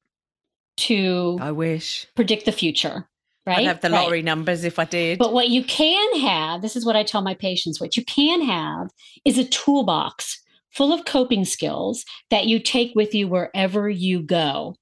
[0.79, 3.09] to I wish predict the future.
[3.47, 3.59] Right.
[3.59, 4.25] I'd have the lottery right.
[4.25, 5.19] numbers if I did.
[5.19, 8.43] But what you can have, this is what I tell my patients, what you can
[8.43, 8.91] have
[9.25, 14.77] is a toolbox full of coping skills that you take with you wherever you go.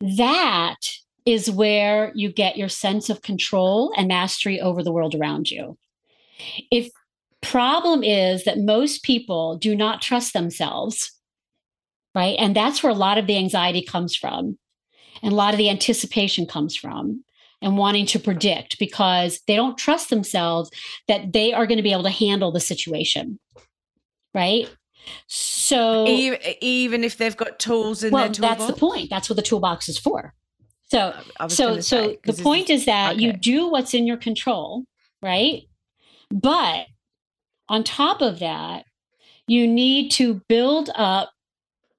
[0.00, 0.76] That
[1.28, 5.76] is where you get your sense of control and mastery over the world around you.
[6.70, 6.88] If
[7.42, 11.12] problem is that most people do not trust themselves
[12.14, 14.58] right and that's where a lot of the anxiety comes from
[15.22, 17.22] and a lot of the anticipation comes from
[17.62, 20.68] and wanting to predict because they don't trust themselves
[21.06, 23.38] that they are going to be able to handle the situation
[24.34, 24.68] right
[25.28, 28.58] so even, even if they've got tools in well, their toolbox?
[28.58, 30.34] that's the point that's what the toolbox is for
[30.90, 31.14] so
[31.48, 33.22] so so the point is, is that okay.
[33.22, 34.84] you do what's in your control
[35.22, 35.64] right
[36.30, 36.86] but
[37.68, 38.84] on top of that,
[39.46, 41.30] you need to build up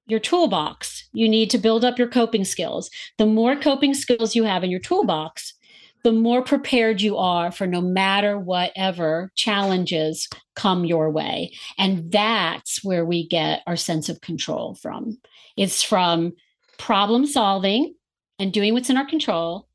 [0.06, 1.08] your toolbox.
[1.12, 2.90] You need to build up your coping skills.
[3.18, 5.54] The more coping skills you have in your toolbox,
[6.02, 11.52] the more prepared you are for no matter whatever challenges come your way.
[11.78, 15.18] And that's where we get our sense of control from.
[15.56, 16.32] It's from
[16.78, 17.94] problem solving
[18.40, 19.68] and doing what's in our control,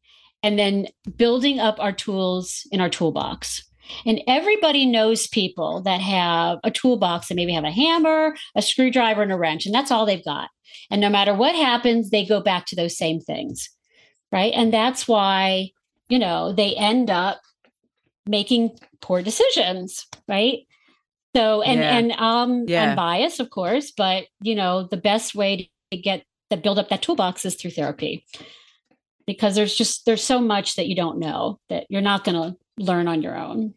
[0.43, 3.63] and then building up our tools in our toolbox.
[4.06, 9.21] And everybody knows people that have a toolbox that maybe have a hammer, a screwdriver,
[9.21, 10.49] and a wrench, and that's all they've got.
[10.91, 13.69] And no matter what happens, they go back to those same things.
[14.32, 14.54] Right.
[14.54, 15.69] And that's why,
[16.10, 17.39] you know, they end up
[18.25, 20.08] making poor decisions.
[20.28, 20.67] Right.
[21.36, 21.97] So, and, yeah.
[21.97, 22.89] and um, yeah.
[22.89, 26.89] I'm biased, of course, but, you know, the best way to get to build up
[26.89, 28.25] that toolbox is through therapy
[29.25, 32.58] because there's just there's so much that you don't know that you're not going to
[32.77, 33.73] learn on your own.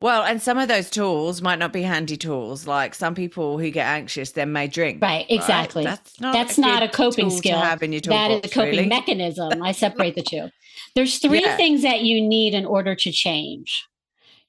[0.00, 2.68] Well, and some of those tools might not be handy tools.
[2.68, 5.02] Like some people who get anxious then may drink.
[5.02, 5.84] Right, exactly.
[5.84, 5.90] Right?
[5.90, 7.58] That's not That's a, not a coping skill.
[7.58, 8.86] have in your that is a coping really.
[8.88, 9.60] mechanism.
[9.60, 10.50] I separate the two.
[10.94, 11.56] There's three yeah.
[11.56, 13.86] things that you need in order to change.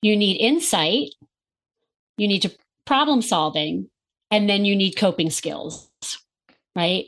[0.04, 1.10] You need insight,
[2.18, 2.52] you need to
[2.86, 3.90] problem solving,
[4.30, 5.89] and then you need coping skills.
[6.76, 7.06] Right?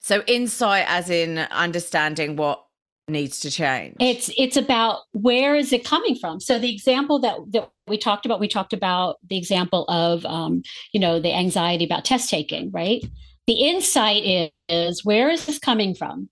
[0.00, 2.64] So insight as in understanding what
[3.08, 3.96] needs to change.
[4.00, 6.40] It's it's about where is it coming from?
[6.40, 10.62] So the example that that we talked about we talked about the example of um,
[10.92, 13.04] you know the anxiety about test taking right?
[13.46, 16.28] The insight is, is where is this coming from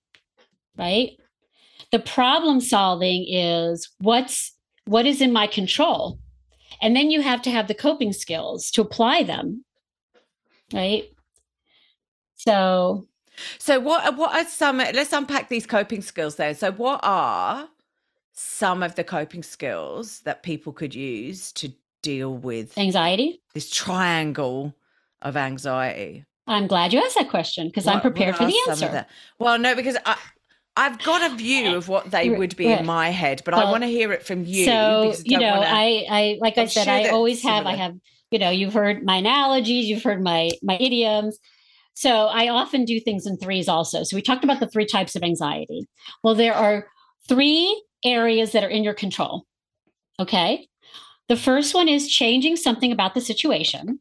[0.77, 1.19] right?
[1.93, 4.53] The problem solving is what's
[4.87, 6.19] what is in my control?
[6.83, 9.65] And then you have to have the coping skills to apply them
[10.73, 11.05] right
[12.47, 13.07] so
[13.59, 16.55] so what what are some let's unpack these coping skills there.
[16.55, 17.69] So what are
[18.33, 23.43] some of the coping skills that people could use to deal with anxiety?
[23.55, 24.75] This triangle
[25.23, 26.25] of anxiety.
[26.47, 29.07] I'm glad you asked that question because I'm prepared for the answer.
[29.39, 30.19] Well, no, because I,
[30.77, 32.81] I've got a view of what they would be right.
[32.81, 34.67] in my head, but well, I want to hear it from you.
[34.67, 37.77] So, you know, wanna, I, I, like I'm i said, sure I always have, I
[37.77, 37.97] have,
[38.31, 41.39] you know, you've heard my analogies, you've heard my, my idioms.
[41.95, 44.03] So I often do things in threes also.
[44.03, 45.87] So we talked about the three types of anxiety.
[46.23, 46.89] Well, there are
[47.29, 49.47] three areas that are in your control.
[50.21, 50.69] Okay.
[51.29, 54.01] The first one is changing something about the situation.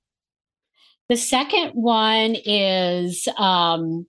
[1.10, 4.08] The second one is um,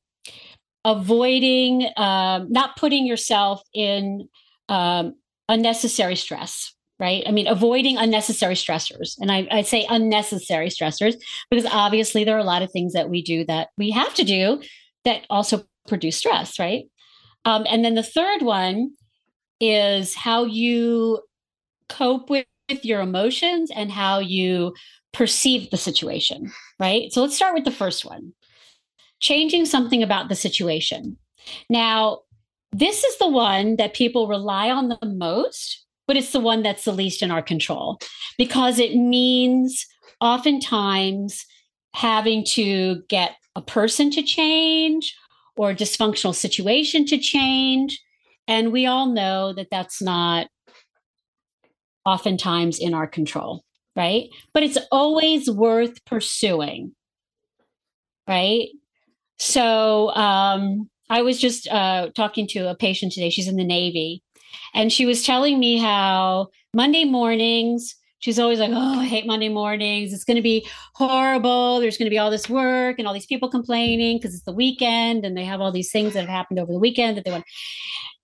[0.85, 4.29] avoiding, um, not putting yourself in
[4.69, 5.15] um,
[5.49, 7.25] unnecessary stress, right?
[7.27, 9.15] I mean, avoiding unnecessary stressors.
[9.19, 11.15] And I, I say unnecessary stressors
[11.51, 14.25] because obviously there are a lot of things that we do that we have to
[14.25, 14.63] do
[15.05, 16.85] that also produce stress, right?
[17.45, 18.93] Um, and then the third one
[19.61, 21.21] is how you
[21.89, 24.75] cope with, with your emotions and how you
[25.13, 27.13] perceive the situation, right?
[27.13, 28.33] So let's start with the first one
[29.21, 31.17] changing something about the situation.
[31.71, 32.21] Now,
[32.73, 36.85] this is the one that people rely on the most, but it's the one that's
[36.85, 37.99] the least in our control
[38.39, 39.87] because it means
[40.21, 41.45] oftentimes
[41.95, 45.17] having to get a person to change
[45.57, 48.01] or a dysfunctional situation to change.
[48.49, 50.49] And we all know that that's not
[52.05, 53.65] oftentimes in our control
[53.97, 54.29] right?
[54.53, 56.95] But it's always worth pursuing,
[58.29, 58.69] right?
[59.39, 63.31] So um, I was just uh, talking to a patient today.
[63.31, 64.23] She's in the Navy,
[64.75, 67.97] and she was telling me how Monday mornings.
[68.19, 70.13] She's always like, "Oh, I hate Monday mornings.
[70.13, 71.79] It's going to be horrible.
[71.79, 74.53] There's going to be all this work and all these people complaining because it's the
[74.53, 77.31] weekend and they have all these things that have happened over the weekend that they
[77.31, 77.45] want."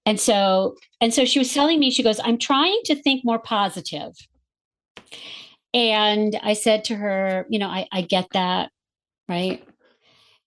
[0.06, 3.38] And so, and so she was telling me, she goes, "I'm trying to think more
[3.38, 4.14] positive."
[5.72, 8.70] And I said to her, you know, I, I get that,
[9.28, 9.62] right?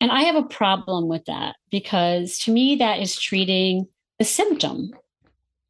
[0.02, 3.88] And I have a problem with that because to me, that is treating
[4.20, 4.92] the symptom,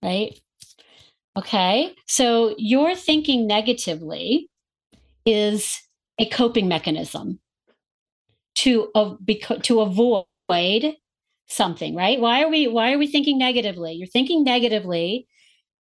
[0.04, 0.38] right?
[1.38, 1.96] Okay.
[2.08, 4.50] So your thinking negatively
[5.26, 5.82] is
[6.20, 7.40] a coping mechanism
[8.56, 9.16] to, uh,
[9.64, 10.96] to avoid
[11.48, 12.20] something, right?
[12.20, 13.94] Why are we why are we thinking negatively?
[13.94, 15.28] You're thinking negatively.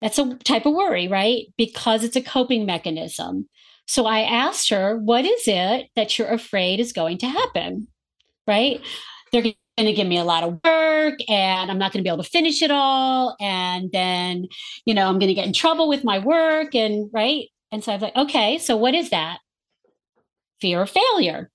[0.02, 1.46] That's a type of worry, right?
[1.58, 3.48] Because it's a coping mechanism.
[3.88, 7.88] So I asked her, what is it that you're afraid is going to happen?
[8.48, 8.82] Right?
[9.32, 12.14] They're going to give me a lot of work and I'm not going to be
[12.14, 13.36] able to finish it all.
[13.40, 14.48] And then,
[14.86, 16.76] you know, I'm going to get in trouble with my work.
[16.76, 17.48] And right.
[17.72, 19.40] And so I was like, okay, so what is that?
[20.62, 21.50] Fear of failure.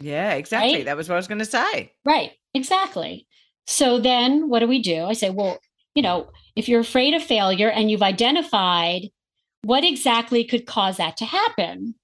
[0.00, 0.74] Yeah, exactly.
[0.74, 0.84] Right?
[0.84, 1.92] That was what I was going to say.
[2.04, 2.32] Right.
[2.52, 3.26] Exactly.
[3.66, 5.04] So then what do we do?
[5.04, 5.58] I say, well,
[5.94, 9.02] you know, if you're afraid of failure and you've identified
[9.62, 11.94] what exactly could cause that to happen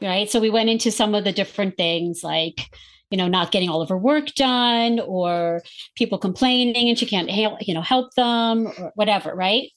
[0.00, 2.70] right so we went into some of the different things like
[3.10, 5.62] you know not getting all of her work done or
[5.96, 9.70] people complaining and she can't help you know help them or whatever right?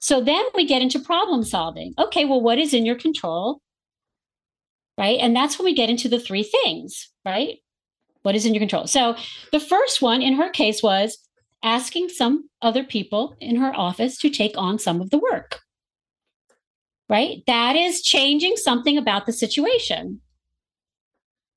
[0.00, 1.94] So then we get into problem solving.
[1.98, 3.60] Okay well what is in your control?
[4.96, 5.18] Right?
[5.20, 7.58] And that's when we get into the three things right?
[8.22, 8.86] What is in your control?
[8.86, 9.16] So
[9.52, 11.18] the first one in her case was
[11.62, 15.60] asking some other people in her office to take on some of the work.
[17.08, 17.42] Right?
[17.46, 20.20] That is changing something about the situation,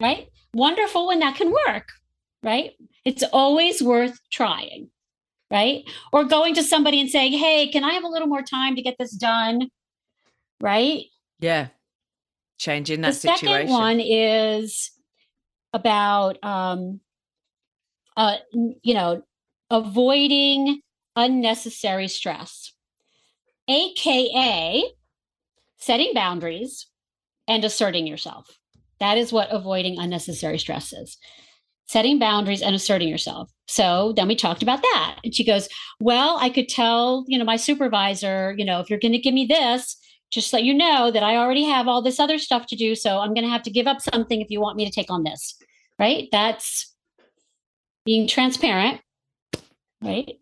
[0.02, 0.30] right?
[0.54, 1.90] Wonderful when that can work,
[2.44, 2.72] right?
[3.06, 4.90] It's always worth trying,
[5.50, 5.84] right?
[6.12, 8.82] Or going to somebody and saying, hey, can I have a little more time to
[8.82, 9.70] get this done?
[10.60, 11.06] Right?
[11.40, 11.68] Yeah.
[12.58, 13.48] Changing that the situation.
[13.48, 14.92] second one is
[15.74, 17.00] about, um,
[18.18, 19.24] uh, you know,
[19.70, 20.82] avoiding
[21.16, 22.74] unnecessary stress,
[23.68, 24.84] AKA
[25.78, 26.88] setting boundaries
[27.48, 28.60] and asserting yourself.
[29.02, 31.18] That is what avoiding unnecessary stress is.
[31.88, 33.52] Setting boundaries and asserting yourself.
[33.68, 35.18] So then we talked about that.
[35.24, 35.68] And she goes,
[36.00, 39.34] Well, I could tell, you know, my supervisor, you know, if you're going to give
[39.34, 39.98] me this,
[40.30, 42.96] just let you know that I already have all this other stuff to do.
[42.96, 45.12] So I'm going to have to give up something if you want me to take
[45.12, 45.58] on this.
[46.00, 46.30] Right.
[46.32, 46.96] That's
[48.06, 49.02] being transparent.
[50.02, 50.38] Right.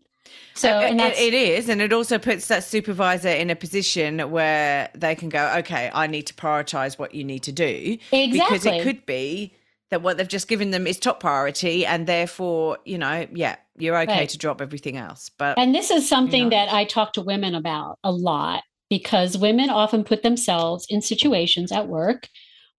[0.54, 4.90] So and it, it is, and it also puts that supervisor in a position where
[4.94, 8.30] they can go, okay, I need to prioritize what you need to do exactly.
[8.32, 9.54] because it could be
[9.90, 13.96] that what they've just given them is top priority, and therefore, you know, yeah, you're
[14.02, 14.28] okay right.
[14.28, 15.30] to drop everything else.
[15.36, 16.56] But and this is something you know.
[16.56, 21.72] that I talk to women about a lot because women often put themselves in situations
[21.72, 22.28] at work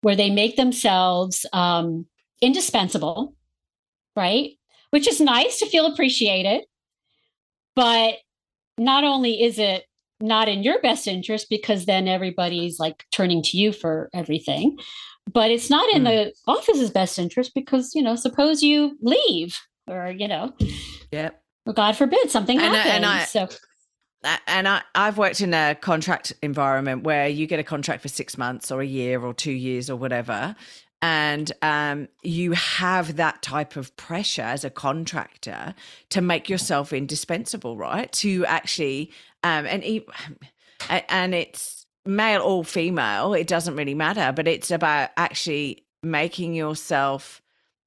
[0.02, 2.06] where they make themselves um,
[2.40, 3.34] indispensable,
[4.16, 4.50] right?
[4.90, 6.64] Which is nice to feel appreciated
[7.74, 8.14] but
[8.78, 9.84] not only is it
[10.20, 14.78] not in your best interest because then everybody's like turning to you for everything.
[15.30, 16.06] But it's not in mm.
[16.06, 20.52] the office's best interest because, you know, suppose you leave or, you know,
[21.10, 21.42] yep.
[21.66, 22.92] Or God forbid something and happens.
[22.92, 23.48] I, and I, so
[24.46, 28.38] and I, I've worked in a contract environment where you get a contract for six
[28.38, 30.54] months or a year or two years or whatever.
[31.02, 35.74] And um, you have that type of pressure as a contractor
[36.10, 38.10] to make yourself indispensable, right?
[38.12, 39.10] To actually,
[39.42, 39.82] um, and
[41.08, 47.42] and it's male or female, it doesn't really matter, but it's about actually making yourself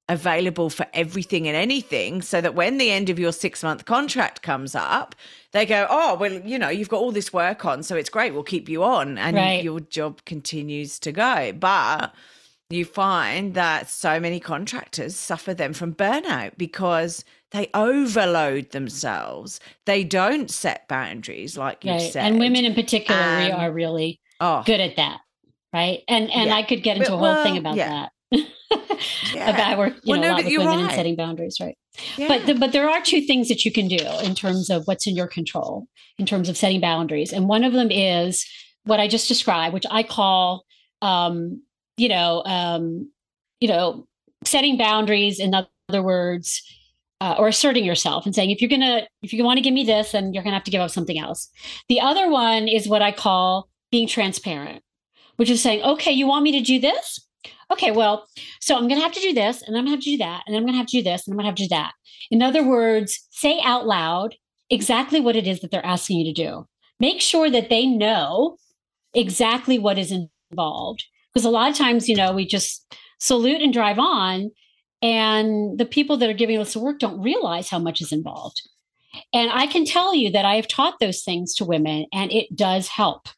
[0.08, 4.40] available for everything and anything so that when the end of your six month contract
[4.42, 5.14] comes up,
[5.52, 8.32] they go, Oh, well, you know, you've got all this work on, so it's great,
[8.32, 9.18] we'll keep you on.
[9.18, 9.64] And right.
[9.64, 11.52] your job continues to go.
[11.52, 12.14] But
[12.70, 19.60] you find that so many contractors suffer them from burnout because they overload themselves.
[19.84, 22.12] They don't set boundaries, like you right.
[22.12, 22.26] said.
[22.26, 25.20] And women in particular um, are really oh, good at that.
[25.72, 26.02] Right.
[26.08, 26.54] And and yeah.
[26.54, 27.88] I could get into a whole well, thing about yeah.
[27.90, 29.50] that yeah.
[29.54, 30.82] about work, you well, know, no, a lot with women right.
[30.84, 31.76] and setting boundaries, right?
[32.16, 32.28] Yeah.
[32.28, 35.06] But the, but there are two things that you can do in terms of what's
[35.06, 35.86] in your control,
[36.18, 38.46] in terms of setting boundaries, and one of them is
[38.84, 40.64] what I just described, which I call,
[41.02, 41.62] um,
[41.96, 43.10] you know, um,
[43.60, 44.06] you know,
[44.44, 45.40] setting boundaries.
[45.40, 46.62] In other words,
[47.20, 49.84] uh, or asserting yourself and saying, if you're gonna, if you want to give me
[49.84, 51.48] this, then you're gonna have to give up something else.
[51.88, 54.82] The other one is what I call being transparent,
[55.36, 57.26] which is saying, okay, you want me to do this?
[57.70, 58.26] okay, well,
[58.60, 60.56] so I'm to have to do this and I'm to have to do that and
[60.56, 61.92] I'm to have to do this and I'm to have to do that.
[62.30, 64.36] In other words, say out loud
[64.70, 66.66] exactly what it is that they're asking you to do.
[66.98, 68.56] Make sure that they know
[69.14, 70.12] exactly what is
[70.50, 71.04] involved.
[71.36, 74.50] Because a lot of times, you know, we just salute and drive on,
[75.02, 78.62] and the people that are giving us the work don't realize how much is involved.
[79.34, 82.56] And I can tell you that I have taught those things to women, and it
[82.56, 83.28] does help.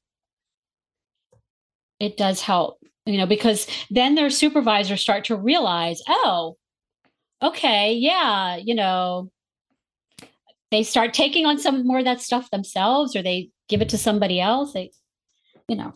[1.99, 2.79] It does help
[3.09, 6.57] you know, because then their supervisors start to realize, oh,
[7.43, 9.31] okay, yeah, you know,
[10.71, 13.99] they start taking on some more of that stuff themselves or they give it to
[13.99, 14.75] somebody else.
[14.75, 14.91] They,
[15.69, 15.95] you know.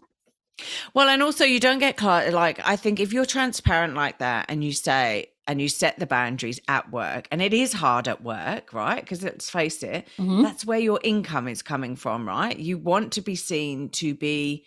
[0.95, 4.63] Well, and also you don't get like I think if you're transparent like that and
[4.63, 8.73] you say and you set the boundaries at work, and it is hard at work,
[8.73, 9.01] right?
[9.01, 10.43] Because let's face it, mm-hmm.
[10.43, 12.57] that's where your income is coming from, right?
[12.57, 14.65] You want to be seen to be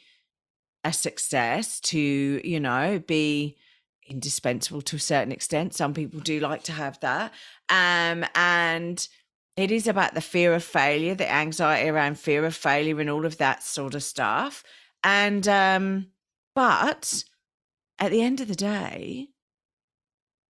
[0.85, 3.57] a success to you know be
[4.07, 7.33] indispensable to a certain extent some people do like to have that
[7.69, 9.07] um and
[9.57, 13.25] it is about the fear of failure the anxiety around fear of failure and all
[13.25, 14.63] of that sort of stuff
[15.05, 16.07] and um
[16.53, 17.23] but
[17.99, 19.29] at the end of the day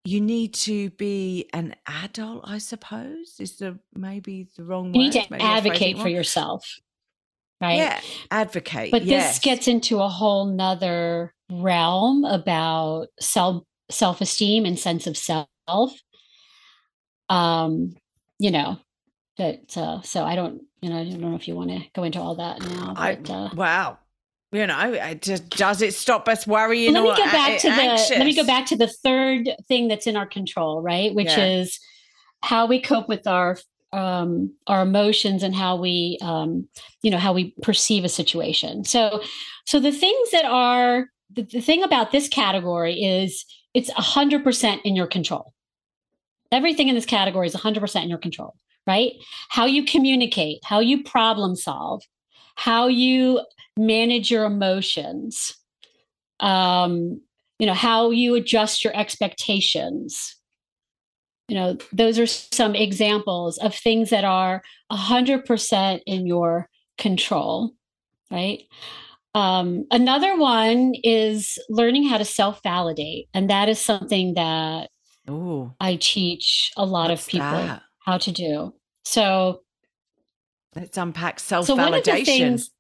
[0.03, 5.12] you need to be an adult i suppose is the maybe the wrong you need
[5.12, 6.80] to maybe advocate for yourself
[7.62, 7.78] right?
[7.78, 7.99] Yeah,
[8.32, 8.91] advocate.
[8.91, 9.28] But yes.
[9.28, 15.93] this gets into a whole nother realm about self self esteem and sense of self.
[17.30, 17.95] Um,
[18.39, 18.78] you know,
[19.38, 22.03] that uh, so I don't, you know, I don't know if you want to go
[22.03, 22.93] into all that now.
[22.95, 23.97] But, I, uh, wow.
[24.56, 26.93] You know, it just does it stop us worrying?
[26.93, 28.10] Let me go back to anxious?
[28.10, 31.14] the let me go back to the third thing that's in our control, right?
[31.14, 31.45] Which yeah.
[31.45, 31.80] is
[32.41, 33.58] how we cope with our
[33.91, 36.68] um, our emotions and how we um,
[37.01, 39.22] you know how we perceive a situation so
[39.66, 44.95] so the things that are the, the thing about this category is it's 100% in
[44.95, 45.53] your control
[46.51, 49.14] everything in this category is 100% in your control right
[49.49, 52.03] how you communicate how you problem solve
[52.56, 53.41] how you
[53.78, 55.55] manage your emotions.
[56.39, 57.21] Um,
[57.59, 60.36] you know how you adjust your expectations.
[61.47, 64.61] You know those are some examples of things that are
[64.91, 66.67] 100% in your
[66.97, 67.73] control
[68.32, 68.63] right?
[69.34, 74.89] Um, another one is learning how to self-validate and that is something that
[75.30, 77.82] Ooh, i teach a lot of people that?
[77.99, 78.73] how to do.
[79.03, 79.61] So
[80.76, 82.59] let's unpack self-validation.
[82.59, 82.71] so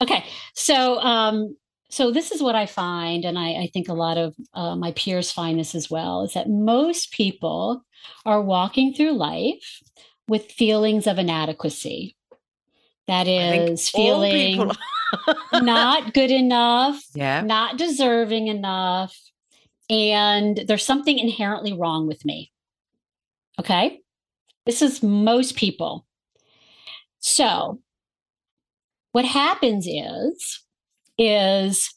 [0.00, 0.24] okay
[0.54, 1.56] so um,
[1.90, 4.92] so this is what I find, and I, I think a lot of uh, my
[4.92, 7.82] peers find this as well, is that most people
[8.26, 9.80] are walking through life
[10.28, 12.14] with feelings of inadequacy.
[13.06, 14.70] That is feeling
[15.54, 17.40] not good enough, yeah.
[17.40, 19.18] not deserving enough,
[19.88, 22.52] and there's something inherently wrong with me.
[23.58, 24.00] Okay.
[24.66, 26.06] This is most people.
[27.20, 27.80] So,
[29.12, 30.60] what happens is
[31.18, 31.92] is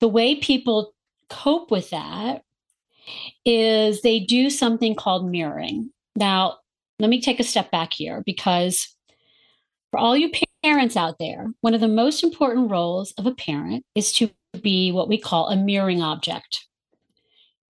[0.00, 0.94] the way people
[1.28, 2.42] cope with that
[3.44, 5.90] is they do something called mirroring.
[6.16, 6.58] Now,
[6.98, 8.94] let me take a step back here because
[9.90, 10.30] for all you
[10.62, 14.30] parents out there, one of the most important roles of a parent is to
[14.60, 16.66] be what we call a mirroring object.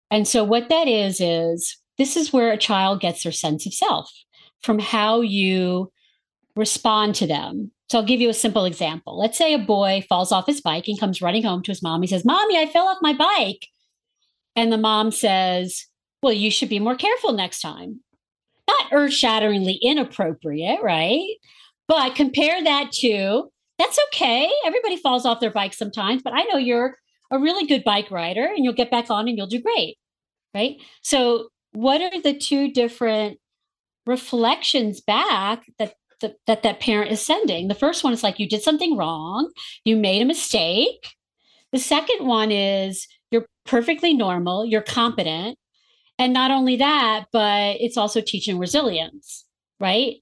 [0.09, 3.73] And so, what that is, is this is where a child gets their sense of
[3.73, 4.11] self
[4.61, 5.91] from how you
[6.55, 7.71] respond to them.
[7.91, 9.19] So, I'll give you a simple example.
[9.19, 12.01] Let's say a boy falls off his bike and comes running home to his mom.
[12.01, 13.67] He says, Mommy, I fell off my bike.
[14.55, 15.87] And the mom says,
[16.23, 17.99] Well, you should be more careful next time.
[18.65, 21.35] Not earth shatteringly inappropriate, right?
[21.89, 24.49] But compare that to that's okay.
[24.63, 26.95] Everybody falls off their bike sometimes, but I know you're
[27.29, 29.97] a really good bike rider and you'll get back on and you'll do great.
[30.55, 30.77] Right.
[31.01, 33.37] So, what are the two different
[34.05, 37.67] reflections back that that, that that parent is sending?
[37.67, 39.51] The first one is like, you did something wrong,
[39.85, 41.15] you made a mistake.
[41.71, 45.57] The second one is, you're perfectly normal, you're competent.
[46.19, 49.45] And not only that, but it's also teaching resilience,
[49.79, 50.17] right?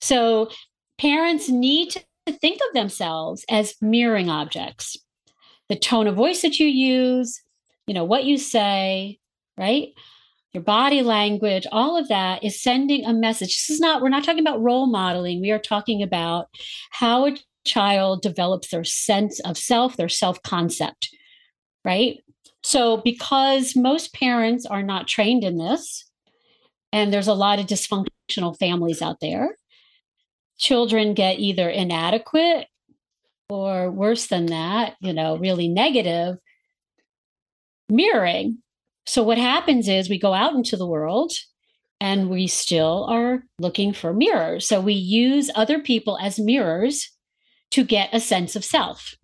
[0.00, 0.50] So,
[0.98, 4.96] parents need to to think of themselves as mirroring objects.
[5.68, 7.40] The tone of voice that you use,
[7.86, 9.18] you know, what you say,
[9.56, 9.88] right?
[10.52, 13.48] Your body language, all of that is sending a message.
[13.48, 15.40] This is not, we're not talking about role modeling.
[15.40, 16.48] We are talking about
[16.90, 21.08] how a child develops their sense of self, their self concept,
[21.84, 22.18] right?
[22.62, 26.04] So, because most parents are not trained in this,
[26.92, 29.56] and there's a lot of dysfunctional families out there,
[30.58, 32.66] children get either inadequate
[33.48, 36.36] or worse than that, you know, really negative
[37.88, 38.58] mirroring.
[39.06, 41.32] So what happens is we go out into the world
[42.00, 44.66] and we still are looking for mirrors.
[44.66, 47.10] So we use other people as mirrors
[47.72, 49.14] to get a sense of self.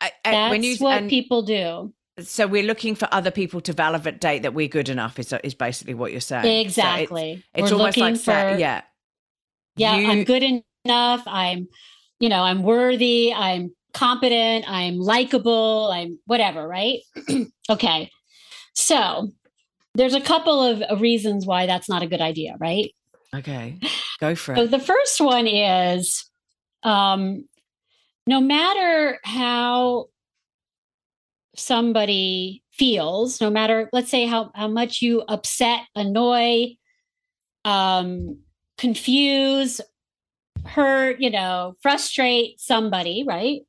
[0.00, 1.92] I, I, That's you, what people do.
[2.18, 5.18] So we're looking for other people to validate that we're good enough.
[5.18, 6.66] Is is basically what you're saying?
[6.66, 7.36] Exactly.
[7.36, 8.82] So it's, it's almost like for, yeah
[9.76, 10.08] yeah you...
[10.08, 10.42] i'm good
[10.84, 11.66] enough i'm
[12.18, 17.00] you know i'm worthy i'm competent i'm likable i'm whatever right
[17.70, 18.10] okay
[18.74, 19.30] so
[19.94, 22.94] there's a couple of reasons why that's not a good idea right
[23.34, 23.78] okay
[24.20, 26.30] go for it so the first one is
[26.82, 27.44] um
[28.26, 30.06] no matter how
[31.56, 36.74] somebody feels no matter let's say how, how much you upset annoy
[37.64, 38.38] um
[38.80, 39.80] confuse,
[40.64, 43.60] hurt, you know, frustrate somebody, right?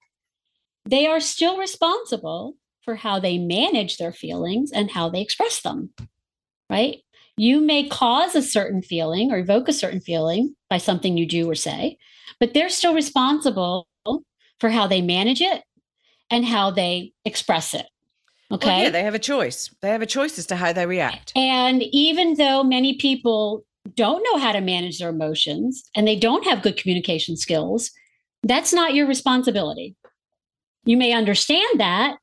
[0.86, 5.92] They are still responsible for how they manage their feelings and how they express them,
[6.70, 6.98] right?
[7.38, 11.50] You may cause a certain feeling or evoke a certain feeling by something you do
[11.50, 11.98] or say,
[12.40, 13.88] but they're still responsible
[14.60, 15.64] for how they manage it
[16.30, 17.88] and how they express it.
[18.52, 18.68] Okay.
[18.68, 19.74] Well, yeah, they have a choice.
[19.82, 21.32] They have a choice as to how they react.
[21.36, 23.64] And even though many people
[23.96, 27.92] don't know how to manage their emotions and they don't have good communication skills,
[28.44, 29.96] that's not your responsibility.
[30.84, 32.18] You may understand that,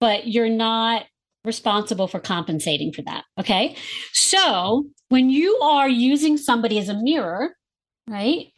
[0.00, 1.04] but you're not
[1.44, 3.24] responsible for compensating for that.
[3.38, 3.76] Okay.
[4.12, 7.56] So when you are using somebody as a mirror,
[8.08, 8.48] right,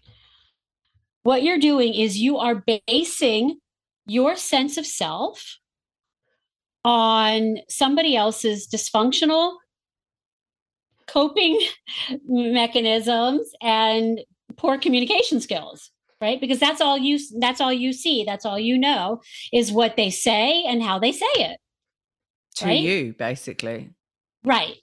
[1.22, 3.59] what you're doing is you are basing
[4.07, 5.59] your sense of self
[6.84, 9.57] on somebody else's dysfunctional
[11.07, 11.61] coping
[12.26, 14.20] mechanisms and
[14.57, 15.91] poor communication skills
[16.23, 19.20] right because that's all you that's all you see that's all you know
[19.53, 21.59] is what they say and how they say it
[22.55, 22.81] to right?
[22.81, 23.91] you basically
[24.45, 24.77] right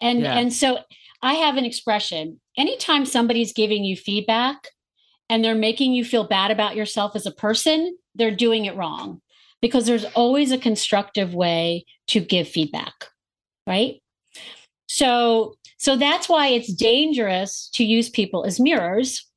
[0.00, 0.38] and yeah.
[0.38, 0.78] and so
[1.20, 4.68] i have an expression anytime somebody's giving you feedback
[5.28, 9.20] and they're making you feel bad about yourself as a person they're doing it wrong
[9.60, 12.94] because there's always a constructive way to give feedback
[13.66, 14.00] right
[14.86, 19.30] so so that's why it's dangerous to use people as mirrors.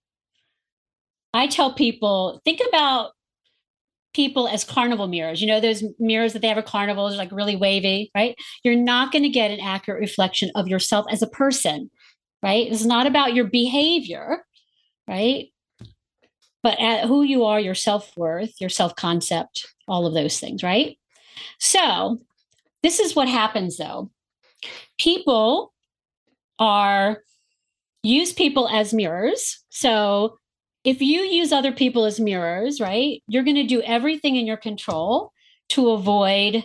[1.37, 3.11] I tell people think about
[4.13, 5.41] people as carnival mirrors.
[5.41, 8.35] You know, those mirrors that they have at carnivals, like really wavy, right?
[8.63, 11.91] You're not going to get an accurate reflection of yourself as a person,
[12.41, 12.67] right?
[12.71, 14.43] It's not about your behavior,
[15.07, 15.49] right?
[16.63, 20.63] But at who you are, your self worth, your self concept, all of those things,
[20.63, 20.97] right?
[21.59, 22.19] So,
[22.81, 24.09] this is what happens though.
[24.97, 25.73] People
[26.57, 27.21] are
[28.01, 29.63] use people as mirrors.
[29.69, 30.39] So
[30.87, 34.55] if you use other people as mirrors, right, you're going to do everything in your
[34.55, 35.33] control
[35.67, 36.63] to avoid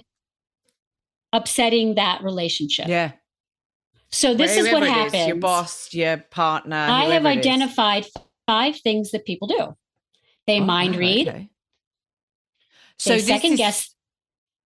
[1.33, 2.87] upsetting that relationship.
[2.87, 3.13] Yeah.
[4.11, 5.15] So this is what happens.
[5.15, 6.77] Is, your boss, your partner.
[6.77, 8.07] I have identified
[8.47, 9.77] five things that people do.
[10.47, 11.27] They oh, mind read.
[11.27, 11.51] Okay.
[12.99, 13.95] So they second is, guess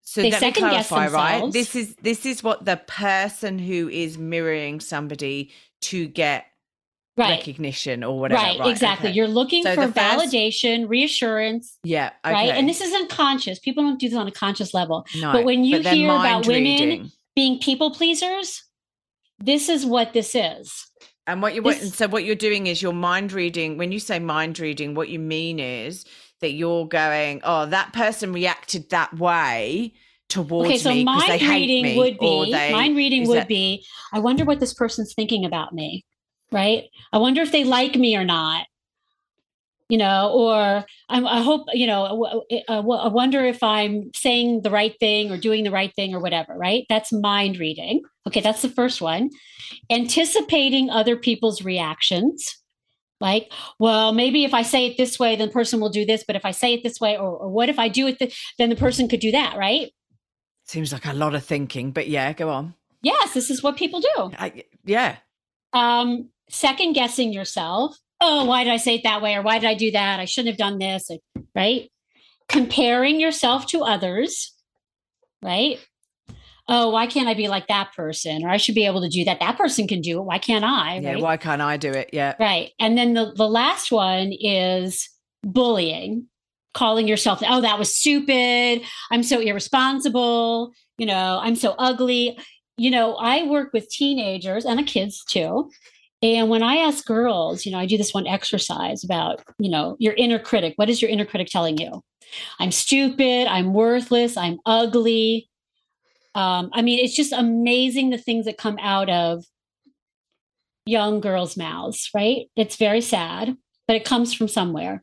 [0.02, 1.50] so they let me clarify, right?
[1.50, 5.50] This is this is what the person who is mirroring somebody
[5.82, 6.44] to get
[7.16, 7.38] right.
[7.38, 8.42] recognition or whatever.
[8.42, 8.70] Right, right.
[8.70, 9.10] exactly.
[9.10, 9.16] Okay.
[9.16, 9.96] You're looking so for first...
[9.96, 11.78] validation, reassurance.
[11.82, 12.10] Yeah.
[12.24, 12.34] Okay.
[12.34, 12.50] Right.
[12.50, 13.58] And this is unconscious.
[13.58, 15.06] People don't do this on a conscious level.
[15.16, 16.88] No, but when you but hear about reading.
[16.88, 18.64] women being people pleasers,
[19.38, 20.86] this is what this is.
[21.26, 21.94] And what you this...
[21.94, 23.78] so what you're doing is you're mind reading.
[23.78, 26.04] When you say mind reading, what you mean is
[26.40, 29.94] that you're going, oh, that person reacted that way
[30.28, 33.48] towards okay, so me mind reading would be they, mind reading would that...
[33.48, 36.04] be i wonder what this person's thinking about me
[36.56, 36.84] right?
[37.12, 38.66] I wonder if they like me or not.
[39.88, 44.70] You know or i, I hope you know I, I wonder if i'm saying the
[44.78, 46.84] right thing or doing the right thing or whatever right?
[46.88, 48.02] That's mind reading.
[48.26, 49.30] Okay that's the first one.
[49.88, 52.44] Anticipating other people's reactions.
[53.20, 56.24] Like well maybe if i say it this way then the person will do this
[56.26, 58.36] but if i say it this way or, or what if i do it th-
[58.58, 59.92] then the person could do that right?
[60.66, 62.74] Seems like a lot of thinking, but yeah, go on.
[63.02, 64.32] Yes, this is what people do.
[64.36, 65.16] I, yeah.
[65.72, 67.96] Um, second guessing yourself.
[68.20, 69.34] Oh, why did I say it that way?
[69.34, 70.20] Or why did I do that?
[70.20, 71.10] I shouldn't have done this.
[71.54, 71.90] Right.
[72.48, 74.54] Comparing yourself to others.
[75.42, 75.78] Right.
[76.68, 78.44] Oh, why can't I be like that person?
[78.44, 79.38] Or I should be able to do that.
[79.40, 80.24] That person can do it.
[80.24, 80.98] Why can't I?
[80.98, 81.12] Yeah.
[81.12, 81.22] Right?
[81.22, 82.10] Why can't I do it?
[82.12, 82.34] Yeah.
[82.40, 82.72] Right.
[82.80, 85.08] And then the, the last one is
[85.44, 86.26] bullying
[86.74, 88.82] calling yourself, oh, that was stupid.
[89.10, 90.72] I'm so irresponsible.
[90.98, 92.38] You know, I'm so ugly.
[92.76, 95.70] You know, I work with teenagers and the kids too.
[96.22, 99.96] And when I ask girls, you know, I do this one exercise about, you know,
[99.98, 100.74] your inner critic.
[100.76, 102.02] What is your inner critic telling you?
[102.58, 103.46] I'm stupid.
[103.46, 104.36] I'm worthless.
[104.36, 105.48] I'm ugly.
[106.34, 109.44] Um, I mean, it's just amazing the things that come out of
[110.86, 112.48] young girls' mouths, right?
[112.56, 113.56] It's very sad,
[113.86, 115.02] but it comes from somewhere.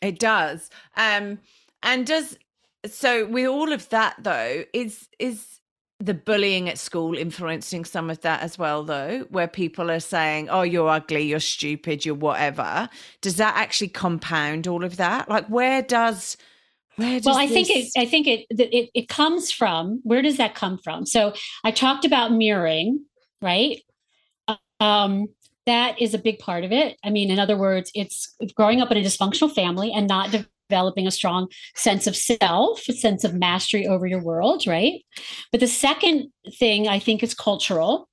[0.00, 0.70] It does.
[0.96, 1.38] Um,
[1.82, 2.36] and does
[2.86, 5.60] so with all of that though, is is
[5.98, 10.48] the bullying at school influencing some of that as well though, where people are saying,
[10.50, 12.88] Oh, you're ugly, you're stupid, you're whatever.
[13.22, 15.28] Does that actually compound all of that?
[15.28, 16.36] Like where does
[16.96, 17.54] where does well, I this...
[17.54, 17.88] think it.
[17.96, 18.90] I think it, it.
[18.94, 20.00] It comes from.
[20.02, 21.06] Where does that come from?
[21.06, 23.04] So I talked about mirroring,
[23.42, 23.82] right?
[24.80, 25.28] Um,
[25.66, 26.96] that is a big part of it.
[27.04, 30.30] I mean, in other words, it's growing up in a dysfunctional family and not
[30.68, 35.04] developing a strong sense of self, a sense of mastery over your world, right?
[35.52, 38.08] But the second thing I think is cultural.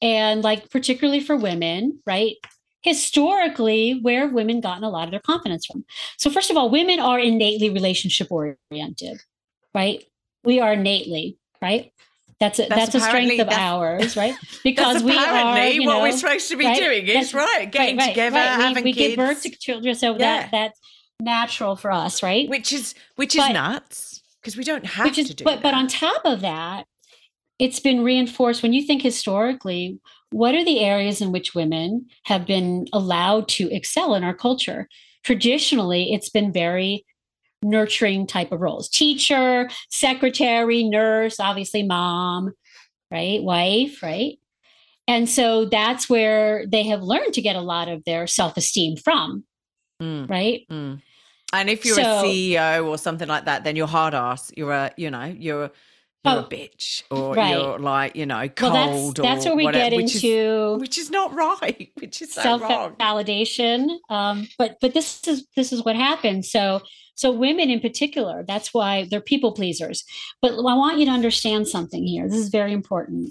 [0.00, 2.36] And like, particularly for women, right?
[2.82, 5.84] Historically, where have women gotten a lot of their confidence from?
[6.16, 9.20] So, first of all, women are innately relationship oriented,
[9.74, 10.04] right?
[10.44, 11.92] We are innately, right?
[12.38, 14.34] That's a, that's, that's a strength of ours, right?
[14.62, 16.78] Because we are you know, what we're supposed to be right?
[16.78, 20.12] doing is right, getting right, right, together, having we, we give birth to children, so
[20.12, 20.18] yeah.
[20.18, 20.80] that that's
[21.20, 22.48] natural for us, right?
[22.48, 25.44] Which is which is but, nuts because we don't have is, to do.
[25.44, 25.62] But that.
[25.62, 26.86] but on top of that,
[27.58, 29.98] it's been reinforced when you think historically.
[30.30, 34.86] What are the areas in which women have been allowed to excel in our culture?
[35.24, 37.06] Traditionally, it's been very
[37.62, 42.52] nurturing type of roles teacher, secretary, nurse, obviously mom,
[43.10, 43.42] right?
[43.42, 44.38] Wife, right?
[45.08, 48.96] And so that's where they have learned to get a lot of their self esteem
[48.96, 49.44] from,
[50.00, 50.28] mm.
[50.28, 50.66] right?
[50.70, 51.00] Mm.
[51.52, 54.52] And if you're so, a CEO or something like that, then you're hard ass.
[54.56, 55.70] You're a, you know, you're
[56.24, 57.52] you're oh, a bitch or right.
[57.52, 60.80] you're like you know cold well, that's, that's where we whatever, get which into is,
[60.80, 65.72] which is not right which is so self validation um but but this is this
[65.72, 66.82] is what happens so
[67.18, 70.04] so women in particular, that's why they're people pleasers.
[70.40, 72.28] But I want you to understand something here.
[72.28, 73.30] This is very important.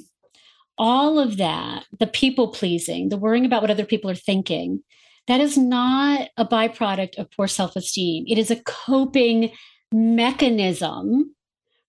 [0.78, 4.84] All of that, the people pleasing, the worrying about what other people are thinking,
[5.28, 8.26] that is not a byproduct of poor self esteem.
[8.28, 9.52] It is a coping
[9.92, 11.36] mechanism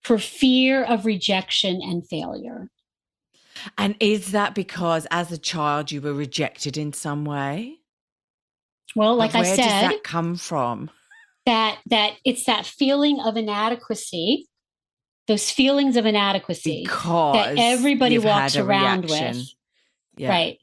[0.03, 2.69] for fear of rejection and failure.
[3.77, 7.75] And is that because as a child you were rejected in some way?
[8.95, 10.89] Well, like I said, where does that come from?
[11.49, 14.47] that that it's that feeling of inadequacy
[15.27, 19.37] those feelings of inadequacy because that everybody walks around reaction.
[19.37, 19.53] with
[20.17, 20.29] yeah.
[20.29, 20.59] right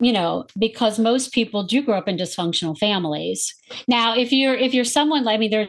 [0.00, 3.54] you know because most people do grow up in dysfunctional families.
[3.86, 5.68] Now if you're if you're someone like I mean there's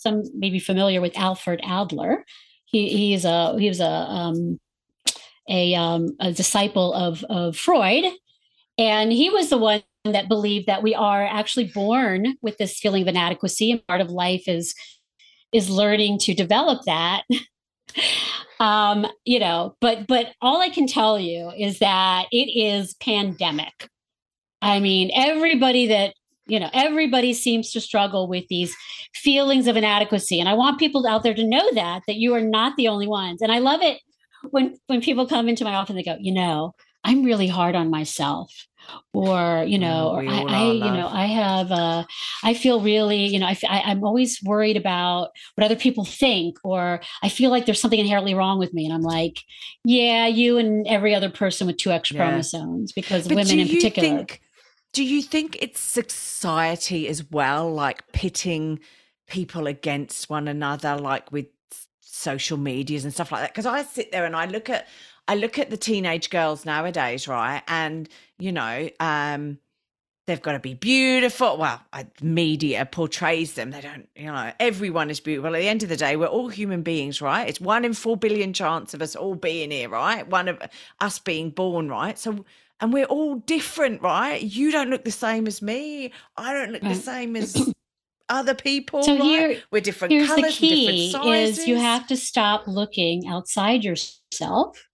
[0.00, 2.24] some maybe familiar with alfred adler.
[2.66, 4.58] He he's a he was a um
[5.48, 8.04] a um a disciple of of freud.
[8.78, 13.02] And he was the one that believed that we are actually born with this feeling
[13.02, 14.74] of inadequacy and part of life is
[15.52, 17.22] is learning to develop that
[18.60, 23.88] um you know but but all i can tell you is that it is pandemic.
[24.62, 26.14] I mean everybody that
[26.46, 28.74] you know everybody seems to struggle with these
[29.14, 32.40] feelings of inadequacy and i want people out there to know that that you are
[32.40, 33.42] not the only ones.
[33.42, 34.00] And i love it
[34.50, 36.74] when when people come into my office and they go you know
[37.06, 38.66] I'm really hard on myself
[39.12, 42.04] or you know or I, I you know i have uh
[42.42, 46.58] i feel really you know I, I i'm always worried about what other people think
[46.64, 49.40] or i feel like there's something inherently wrong with me and i'm like
[49.84, 52.18] yeah you and every other person with two x yeah.
[52.18, 54.40] chromosomes because but women in particular think,
[54.92, 58.78] do you think it's society as well like pitting
[59.26, 61.46] people against one another like with
[62.00, 64.86] social medias and stuff like that because i sit there and i look at
[65.28, 67.62] I look at the teenage girls nowadays, right?
[67.66, 68.08] And,
[68.38, 69.58] you know, um,
[70.26, 71.56] they've got to be beautiful.
[71.56, 71.80] Well,
[72.20, 73.70] media portrays them.
[73.70, 75.54] They don't, you know, everyone is beautiful.
[75.54, 77.48] At the end of the day, we're all human beings, right?
[77.48, 80.26] It's one in four billion chance of us all being here, right?
[80.28, 80.60] One of
[81.00, 82.18] us being born, right?
[82.18, 82.44] So,
[82.80, 84.40] and we're all different, right?
[84.40, 86.12] You don't look the same as me.
[86.36, 86.94] I don't look right.
[86.94, 87.72] the same as
[88.28, 89.02] other people.
[89.02, 89.22] So right?
[89.22, 94.85] here, we're different here's colors, the key: is you have to stop looking outside yourself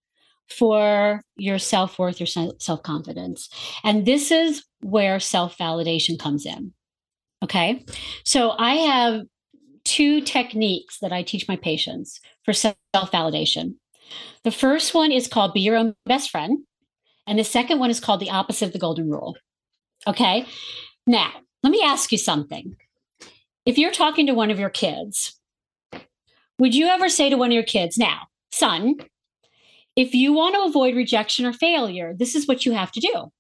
[0.52, 3.48] for your self worth, your self confidence.
[3.84, 6.72] And this is where self validation comes in.
[7.42, 7.84] Okay.
[8.24, 9.22] So I have
[9.84, 13.74] two techniques that I teach my patients for self validation.
[14.44, 16.58] The first one is called Be Your Own Best Friend.
[17.26, 19.36] And the second one is called The Opposite of the Golden Rule.
[20.06, 20.44] Okay.
[21.06, 21.30] Now,
[21.62, 22.76] let me ask you something.
[23.64, 25.38] If you're talking to one of your kids,
[26.58, 28.96] would you ever say to one of your kids, now, son,
[29.96, 33.32] if you want to avoid rejection or failure, this is what you have to do.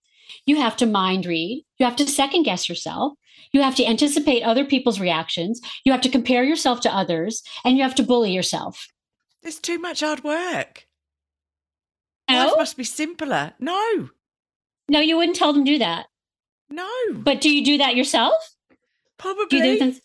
[0.46, 3.14] You have to mind read, you have to second guess yourself,
[3.52, 7.76] you have to anticipate other people's reactions, you have to compare yourself to others, and
[7.76, 8.88] you have to bully yourself.
[9.42, 10.86] There's too much hard work.
[12.30, 12.46] No?
[12.46, 13.52] Life must be simpler.
[13.58, 14.08] No.
[14.88, 16.06] No, you wouldn't tell them to do that.
[16.70, 16.88] No.
[17.12, 18.34] But do you do that yourself?
[19.18, 20.00] Probably.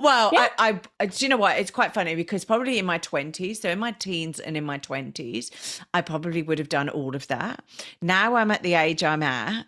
[0.00, 0.48] Well, yeah.
[0.58, 1.58] I, I, do you know what?
[1.58, 4.78] It's quite funny because probably in my 20s, so in my teens and in my
[4.78, 7.64] 20s, I probably would have done all of that.
[8.00, 9.66] Now I'm at the age I'm at,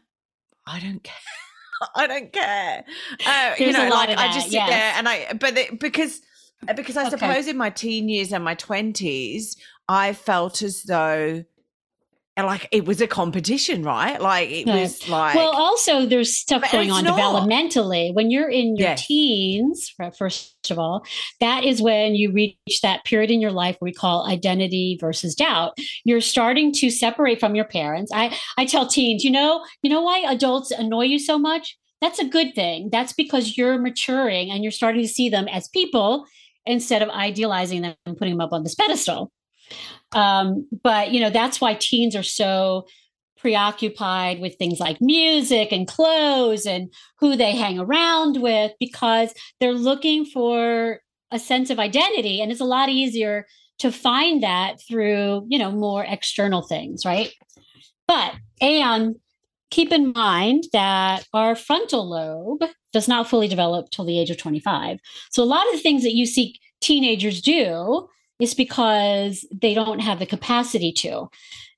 [0.67, 1.15] I don't care.
[1.97, 2.85] I don't care.
[3.27, 4.69] Uh, you know, like I just sit yes.
[4.69, 6.21] there and I, but it, because,
[6.77, 7.11] because I okay.
[7.11, 9.57] suppose in my teen years and my 20s,
[9.89, 11.45] I felt as though
[12.37, 14.21] like it was a competition, right?
[14.21, 17.19] Like it was like well, also there's stuff going on not.
[17.19, 18.15] developmentally.
[18.15, 19.07] When you're in your yes.
[19.07, 21.05] teens, first of all,
[21.41, 25.77] that is when you reach that period in your life we call identity versus doubt.
[26.05, 28.11] You're starting to separate from your parents.
[28.15, 31.77] I I tell teens, you know, you know why adults annoy you so much?
[32.01, 32.89] That's a good thing.
[32.91, 36.25] That's because you're maturing and you're starting to see them as people
[36.65, 39.31] instead of idealizing them and putting them up on this pedestal.
[40.13, 42.87] Um, but you know, that's why teens are so
[43.41, 49.73] preoccupied with things like music and clothes and who they hang around with because they're
[49.73, 51.01] looking for
[51.31, 53.47] a sense of identity and it's a lot easier
[53.79, 57.33] to find that through you know more external things right?
[58.07, 59.17] But and
[59.71, 64.37] keep in mind that our frontal lobe does not fully develop till the age of
[64.37, 64.99] 25
[65.31, 68.07] so a lot of the things that you see teenagers do
[68.41, 71.29] is because they don't have the capacity to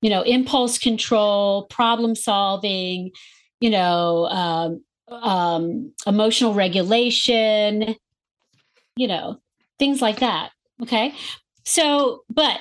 [0.01, 3.11] you know impulse control problem solving
[3.61, 7.97] you know um, um, emotional regulation
[8.97, 9.39] you know
[9.79, 10.51] things like that
[10.81, 11.15] okay?
[11.65, 12.61] So but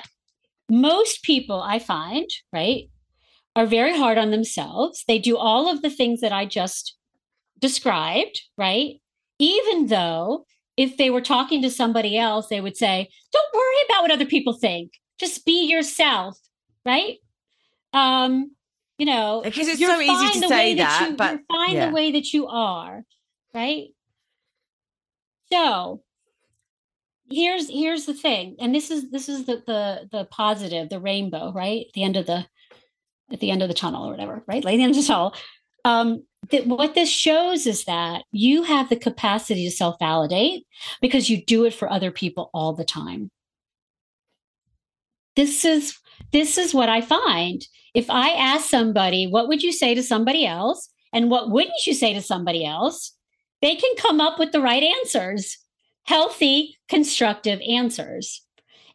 [0.68, 2.88] most people i find right
[3.54, 5.04] are very hard on themselves.
[5.06, 6.96] They do all of the things that i just
[7.60, 9.00] described right?
[9.38, 10.46] Even though
[10.76, 14.26] if they were talking to somebody else, they would say, Don't worry about what other
[14.26, 14.92] people think.
[15.18, 16.38] Just be yourself,
[16.84, 17.18] right?
[17.92, 18.52] Um,
[18.98, 21.86] you know, because it's so easy to say that, that you, but you're fine yeah.
[21.88, 23.02] the way that you are,
[23.54, 23.88] right?
[25.50, 26.02] So
[27.30, 31.52] here's here's the thing, and this is this is the the the positive, the rainbow,
[31.52, 31.86] right?
[31.88, 32.46] At the end of the
[33.32, 34.64] at the end of the tunnel or whatever, right?
[34.64, 35.34] Like the end of the tunnel.
[35.84, 40.66] Um, that what this shows is that you have the capacity to self validate
[41.00, 43.30] because you do it for other people all the time.
[45.36, 45.98] This is
[46.32, 47.66] this is what I find.
[47.94, 50.88] If I ask somebody, what would you say to somebody else?
[51.12, 53.12] And what wouldn't you say to somebody else?
[53.60, 55.58] They can come up with the right answers,
[56.04, 58.42] healthy, constructive answers.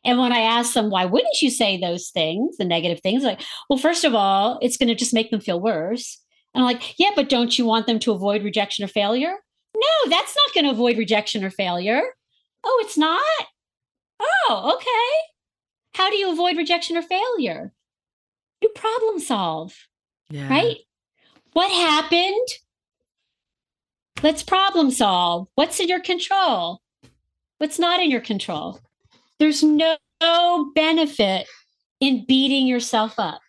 [0.03, 3.41] And when I ask them, why wouldn't you say those things, the negative things, like,
[3.69, 6.19] well, first of all, it's going to just make them feel worse.
[6.53, 9.35] And I'm like, yeah, but don't you want them to avoid rejection or failure?
[9.75, 12.01] No, that's not going to avoid rejection or failure.
[12.63, 13.21] Oh, it's not?
[14.19, 15.27] Oh, okay.
[15.93, 17.73] How do you avoid rejection or failure?
[18.61, 19.75] You problem solve.
[20.29, 20.49] Yeah.
[20.49, 20.77] Right?
[21.53, 22.47] What happened?
[24.23, 25.47] Let's problem solve.
[25.55, 26.81] What's in your control?
[27.59, 28.79] What's not in your control?
[29.39, 31.47] There's no, no benefit
[31.99, 33.41] in beating yourself up.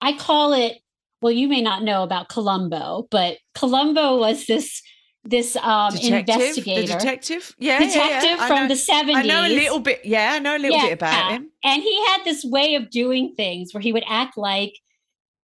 [0.00, 0.78] I call it
[1.22, 4.82] well, you may not know about Columbo, but Columbo was this
[5.22, 8.46] this um detective, investigator the detective, yeah, detective yeah, yeah.
[8.46, 9.16] From know- the 70s.
[9.16, 10.00] I know a little bit.
[10.04, 11.50] Yeah, I know a little Yeah, bit about him.
[11.62, 14.72] And he had this way of doing things where he would act like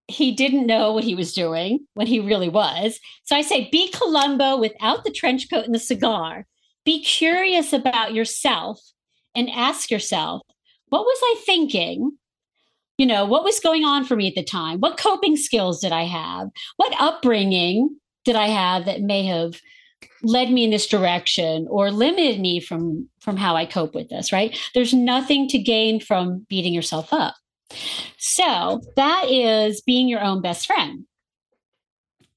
[0.07, 2.99] he didn't know what he was doing when he really was.
[3.23, 6.45] So I say, be Columbo without the trench coat and the cigar.
[6.85, 8.79] Be curious about yourself
[9.35, 10.43] and ask yourself,
[10.89, 12.17] what was I thinking?
[12.97, 14.79] You know, what was going on for me at the time?
[14.79, 16.49] What coping skills did I have?
[16.77, 19.59] What upbringing did I have that may have
[20.23, 24.31] led me in this direction or limited me from from how I cope with this,
[24.31, 24.57] right?
[24.73, 27.35] There's nothing to gain from beating yourself up.
[28.17, 31.05] So, that is being your own best friend.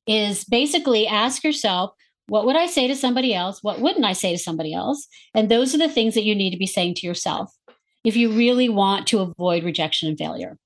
[0.07, 1.93] Is basically ask yourself,
[2.29, 3.63] what would I say to somebody else?
[3.63, 5.07] What wouldn't I say to somebody else?
[5.35, 7.53] And those are the things that you need to be saying to yourself
[8.05, 10.59] if you really want to avoid rejection and failure.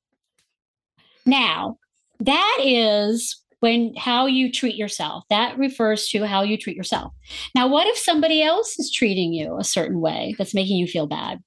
[1.24, 1.78] Now,
[2.20, 5.24] that is when how you treat yourself.
[5.30, 7.12] That refers to how you treat yourself.
[7.54, 11.06] Now, what if somebody else is treating you a certain way that's making you feel
[11.06, 11.42] bad?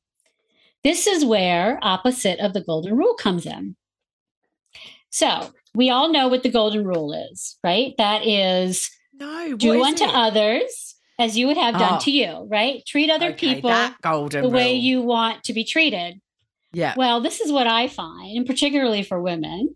[0.84, 3.76] This is where opposite of the golden rule comes in.
[5.10, 7.94] So, we all know what the golden rule is, right?
[7.98, 10.14] That is No, do unto it?
[10.14, 11.99] others as you would have done Oh.
[12.01, 12.86] to you, right?
[12.86, 13.70] Treat other Okay, people
[14.30, 16.20] the way you want to be treated.
[16.74, 16.93] Yeah.
[16.97, 19.76] Well, this is what I find, and particularly for women,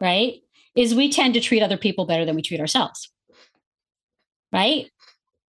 [0.00, 0.36] right?
[0.74, 3.10] Is we tend to treat other people better than we treat ourselves.
[4.52, 4.90] Right?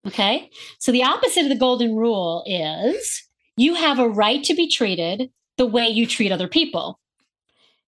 [0.07, 0.49] Okay.
[0.79, 3.23] So the opposite of the golden rule is
[3.55, 6.99] you have a right to be treated the way you treat other people.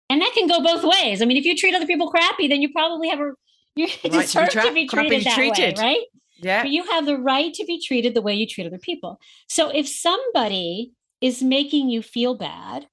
[0.08, 1.22] And that can go both ways.
[1.22, 3.32] I mean, if you treat other people crappy, then you probably have a
[3.76, 5.78] you to be deserve to tra- be treated that treated.
[5.78, 6.04] way, right?
[6.40, 6.62] Yeah.
[6.62, 9.18] But you have the right to be treated the way you treat other people.
[9.48, 12.86] So if somebody is making you feel bad,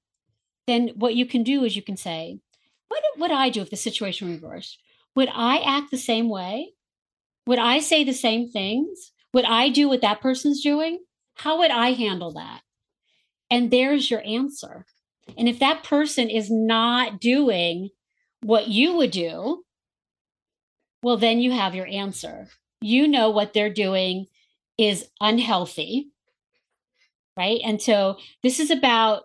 [0.66, 2.38] then what you can do is you can say,
[2.88, 4.78] What would I do if the situation reversed?
[5.16, 6.74] Would I act the same way?
[7.46, 9.12] Would I say the same things?
[9.32, 11.00] Would I do what that person's doing?
[11.34, 12.60] How would I handle that?
[13.50, 14.84] And there's your answer.
[15.36, 17.90] And if that person is not doing
[18.42, 19.64] what you would do,
[21.02, 22.48] well, then you have your answer
[22.80, 24.26] you know what they're doing
[24.76, 26.10] is unhealthy
[27.38, 27.60] right?
[27.64, 29.22] And so this is about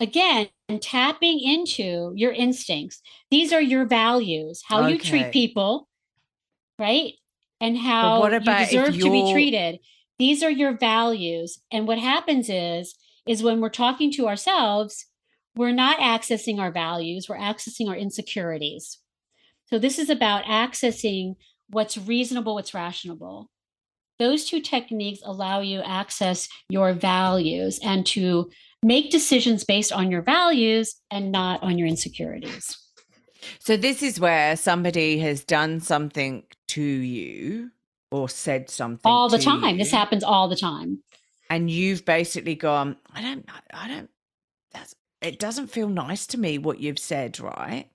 [0.00, 0.48] again
[0.80, 3.02] tapping into your instincts.
[3.30, 5.88] These are your values how you treat people
[6.78, 7.14] right?
[7.60, 9.80] And how what you deserve to be treated.
[10.20, 11.58] These are your values.
[11.72, 12.94] And what happens is
[13.26, 15.06] is when we're talking to ourselves
[15.56, 18.98] we're not accessing our values we're accessing our insecurities.
[19.66, 21.34] So this is about accessing
[21.70, 23.48] what's reasonable, what's rational.
[24.18, 28.50] Those two techniques allow you access your values and to
[28.82, 32.76] make decisions based on your values and not on your insecurities.
[33.60, 37.70] So this is where somebody has done something to you
[38.10, 39.78] or said something All the time.
[39.78, 41.02] This happens all the time.
[41.50, 42.96] and you've basically gone.
[43.14, 43.48] I don't.
[43.72, 44.10] I don't.
[44.72, 44.94] That's.
[45.22, 47.88] It doesn't feel nice to me what you've said, right?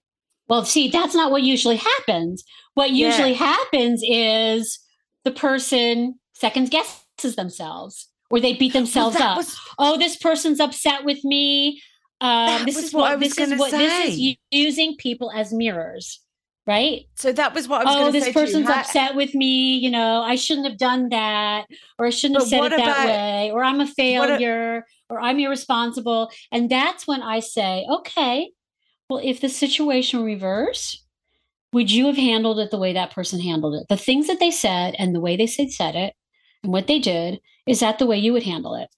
[0.54, 2.43] Well, see, that's not what usually happens.
[2.76, 3.08] What Yeah.
[3.08, 4.78] usually happens is
[5.24, 9.38] the person second guesses themselves or they beat themselves that up.
[9.38, 11.82] was- oh, this person's upset with me.
[12.22, 16.20] Um, this is what what, this is what this is using people as mirrors,
[16.68, 17.06] right?
[17.16, 18.34] so that was what I was Oh, going to this say.
[18.34, 19.78] person's upset with me.
[19.78, 21.66] You know, I shouldn't have done that,
[21.97, 24.86] or I shouldn't have said it that about- way, or I'm a what a- failure,
[25.10, 26.30] or I'm irresponsible.
[26.51, 28.51] And that's when I say, okay,
[29.14, 31.05] well, if the situation reversed,
[31.72, 33.88] would you have handled it the way that person handled it?
[33.88, 36.16] The things that they said and the way they said said it
[36.64, 38.89] and what they did, is that the way you would handle it?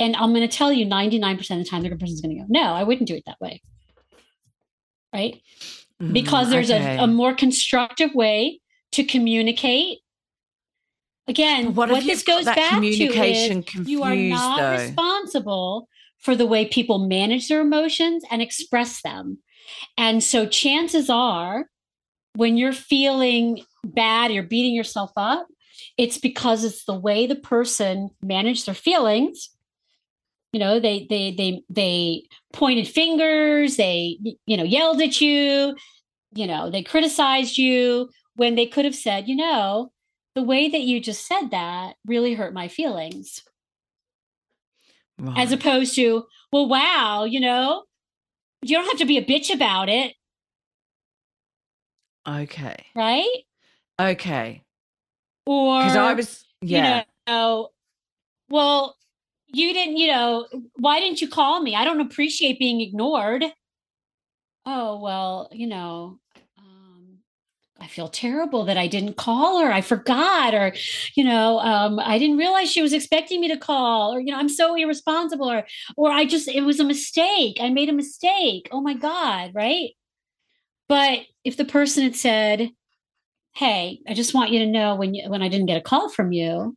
[0.00, 2.46] And I'm going to tell you 99% of the time, the person's going to go,
[2.48, 3.60] no, I wouldn't do it that way.
[5.12, 5.40] Right?
[6.10, 6.96] because Mm, there's okay.
[6.96, 8.60] a, a more constructive way
[8.92, 9.98] to communicate.
[11.28, 14.72] Again, what what, this goes back to communication is you are not though?
[14.72, 15.88] responsible
[16.22, 19.38] for the way people manage their emotions and express them.
[19.98, 21.66] And so chances are
[22.34, 25.46] when you're feeling bad, you're beating yourself up,
[25.98, 29.50] it's because it's the way the person managed their feelings.
[30.52, 35.74] You know, they they they they pointed fingers, they you know, yelled at you,
[36.34, 39.92] you know, they criticized you when they could have said, you know,
[40.34, 43.42] the way that you just said that really hurt my feelings.
[45.36, 47.84] As opposed to, well, wow, you know,
[48.62, 50.14] you don't have to be a bitch about it,
[52.28, 52.86] okay.
[52.94, 53.44] right?
[54.00, 54.62] Okay.
[55.46, 56.44] Or Because I was.
[56.60, 56.98] Yeah.
[56.98, 57.68] you know,
[58.48, 58.96] well,
[59.48, 60.46] you didn't, you know,
[60.76, 61.74] why didn't you call me?
[61.74, 63.44] I don't appreciate being ignored.
[64.64, 66.20] Oh, well, you know,
[67.82, 69.72] I feel terrible that I didn't call her.
[69.72, 70.72] I forgot, or,
[71.16, 74.38] you know, um, I didn't realize she was expecting me to call, or, you know,
[74.38, 75.64] I'm so irresponsible, or,
[75.96, 77.58] or I just, it was a mistake.
[77.60, 78.68] I made a mistake.
[78.70, 79.50] Oh my God.
[79.54, 79.90] Right.
[80.88, 82.70] But if the person had said,
[83.54, 86.08] Hey, I just want you to know when you, when I didn't get a call
[86.08, 86.76] from you,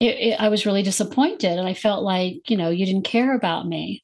[0.00, 1.58] it, it, I was really disappointed.
[1.58, 4.02] And I felt like, you know, you didn't care about me.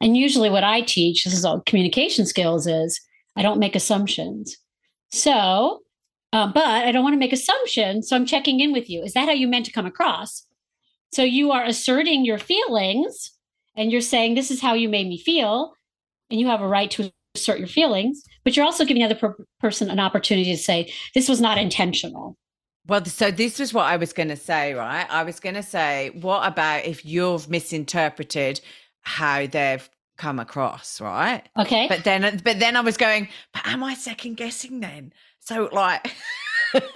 [0.00, 3.00] And usually what I teach, this is all communication skills is
[3.36, 4.58] I don't make assumptions
[5.10, 5.82] so,
[6.32, 8.08] uh, but I don't want to make assumptions.
[8.08, 9.02] So I'm checking in with you.
[9.02, 10.46] Is that how you meant to come across?
[11.12, 13.32] So you are asserting your feelings
[13.76, 15.72] and you're saying, this is how you made me feel.
[16.30, 19.14] And you have a right to assert your feelings, but you're also giving the other
[19.14, 22.36] per- person an opportunity to say, this was not intentional.
[22.86, 25.06] Well, so this was what I was going to say, right?
[25.10, 28.60] I was going to say, what about if you've misinterpreted
[29.02, 29.88] how they've
[30.18, 31.48] come across, right?
[31.58, 31.86] Okay.
[31.88, 35.12] But then, uh, but then I was going, but am I second guessing then?
[35.40, 36.14] So like.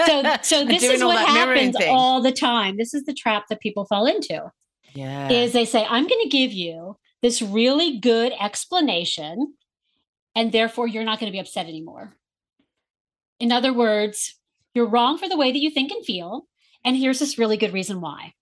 [0.07, 2.77] so so this is what happens all the time.
[2.77, 4.43] This is the trap that people fall into.
[4.95, 5.31] Yeah.
[5.31, 9.55] Is they say, I'm going to give you this really good explanation,
[10.35, 12.15] and therefore you're not going to be upset anymore.
[13.41, 14.39] In other words,
[14.75, 16.47] you're wrong for the way that you think and feel.
[16.85, 18.35] And here's this really good reason why.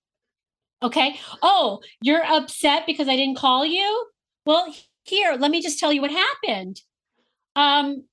[0.82, 1.18] Okay.
[1.42, 4.06] Oh, you're upset because I didn't call you?
[4.46, 4.74] Well,
[5.04, 6.80] here, let me just tell you what happened.
[7.56, 8.04] Um,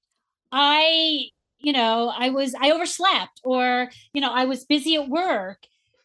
[0.52, 5.60] I, you know, I was, I overslept or, you know, I was busy at work.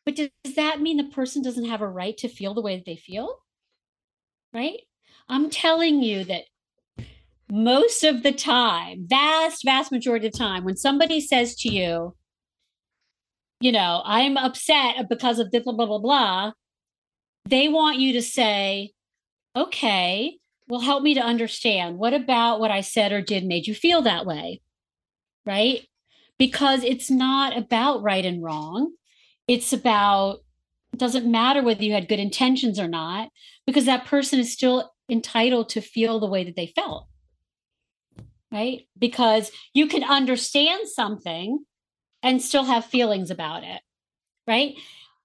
[0.04, 2.84] But does, that mean the person doesn't have a right to feel the way that
[2.84, 3.38] they feel?
[4.52, 4.80] Right?
[5.28, 6.42] I'm telling you that
[7.50, 12.16] most of the time, vast, vast majority of the time, when somebody says to you,
[13.60, 16.52] you know, I'm upset because of blah, blah, blah, blah,
[17.44, 18.92] they want you to say,
[19.54, 20.38] okay,
[20.68, 21.98] well, help me to understand.
[21.98, 24.60] What about what I said or did made you feel that way?
[25.44, 25.86] Right?
[26.38, 28.92] Because it's not about right and wrong.
[29.48, 30.38] It's about,
[30.92, 33.28] it doesn't matter whether you had good intentions or not,
[33.66, 37.08] because that person is still entitled to feel the way that they felt.
[38.50, 38.86] Right?
[38.98, 41.64] Because you can understand something
[42.22, 43.80] and still have feelings about it.
[44.46, 44.74] Right?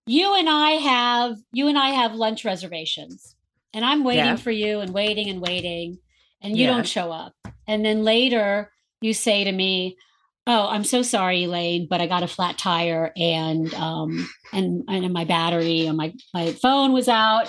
[0.06, 3.37] You and I have you and I have lunch reservations
[3.74, 4.36] and I'm waiting yeah.
[4.36, 6.00] for you and waiting and waiting,
[6.42, 6.72] and you yeah.
[6.72, 7.34] don't show up.
[7.68, 9.98] And then later you say to me,
[10.46, 15.14] "Oh, I'm so sorry, Elaine, but I got a flat tire and um and and
[15.14, 17.48] my battery and my my phone was out,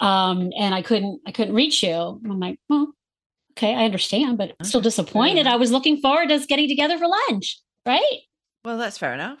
[0.00, 2.92] um and I couldn't I couldn't reach you." I'm like, "Well,
[3.52, 5.46] okay, I understand, but I'm still disappointed.
[5.46, 8.18] I was looking forward to us getting together for lunch, right?"
[8.64, 9.38] Well, that's fair enough.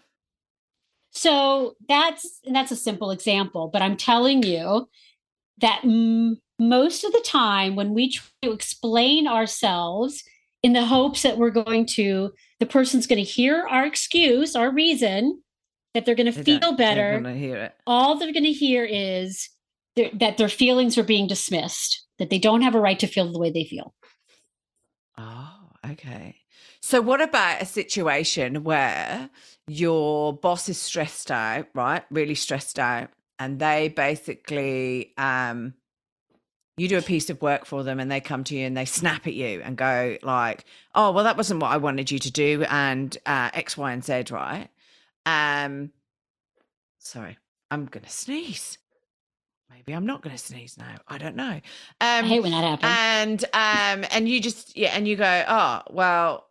[1.12, 4.88] So that's that's a simple example, but I'm telling you
[5.60, 10.22] that m- most of the time when we try to explain ourselves
[10.62, 14.70] in the hopes that we're going to the person's going to hear our excuse our
[14.70, 15.42] reason
[15.94, 19.48] that they're going to feel better they're all they're going to hear is
[19.96, 23.38] that their feelings are being dismissed that they don't have a right to feel the
[23.38, 23.94] way they feel.
[25.18, 26.36] Oh okay.
[26.82, 29.30] So what about a situation where
[29.66, 32.04] your boss is stressed out right?
[32.10, 33.10] Really stressed out
[33.40, 35.74] and they basically um
[36.76, 38.84] you do a piece of work for them and they come to you and they
[38.84, 40.64] snap at you and go like
[40.94, 44.04] oh well that wasn't what i wanted you to do and uh, x y and
[44.04, 44.68] z right?
[45.26, 45.90] Um
[46.98, 47.36] sorry
[47.70, 48.78] i'm gonna sneeze.
[49.70, 51.52] Maybe i'm not gonna sneeze now i don't know.
[51.52, 51.60] Um
[52.00, 53.44] i hate when that happens.
[53.52, 56.46] and um and you just yeah and you go oh well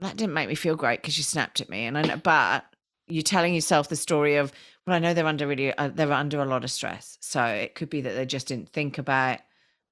[0.00, 2.64] that didn't make me feel great because you snapped at me and i know but
[3.06, 4.52] you're telling yourself the story of
[4.86, 7.74] well, I know they're under really uh, they're under a lot of stress, so it
[7.74, 9.38] could be that they just didn't think about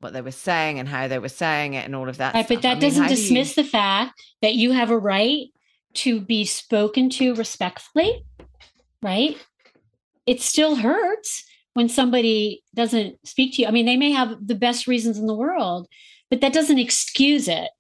[0.01, 2.35] what they were saying and how they were saying it and all of that.
[2.35, 3.65] Right, but that I doesn't dismiss do you...
[3.65, 5.47] the fact that you have a right
[5.95, 8.25] to be spoken to respectfully,
[9.03, 9.37] right?
[10.27, 13.69] It still hurts when somebody doesn't speak to you.
[13.69, 15.89] I mean, they may have the best reasons in the world,
[16.31, 17.71] but that doesn't excuse it.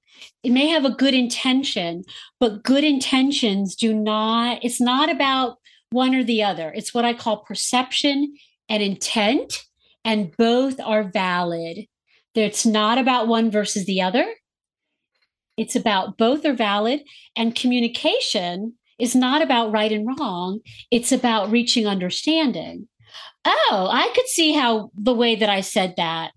[0.43, 2.05] It may have a good intention,
[2.41, 5.59] but good intentions do not, it's not about
[5.91, 6.72] one or the other.
[6.74, 8.34] It's what I call perception
[8.68, 9.64] and intent,
[10.05, 11.86] and both are valid.
[12.34, 14.26] It's not about one versus the other.
[15.57, 17.03] It's about both are valid,
[17.34, 20.61] and communication is not about right and wrong.
[20.91, 22.89] It's about reaching understanding.
[23.45, 26.32] Oh, I could see how the way that I said that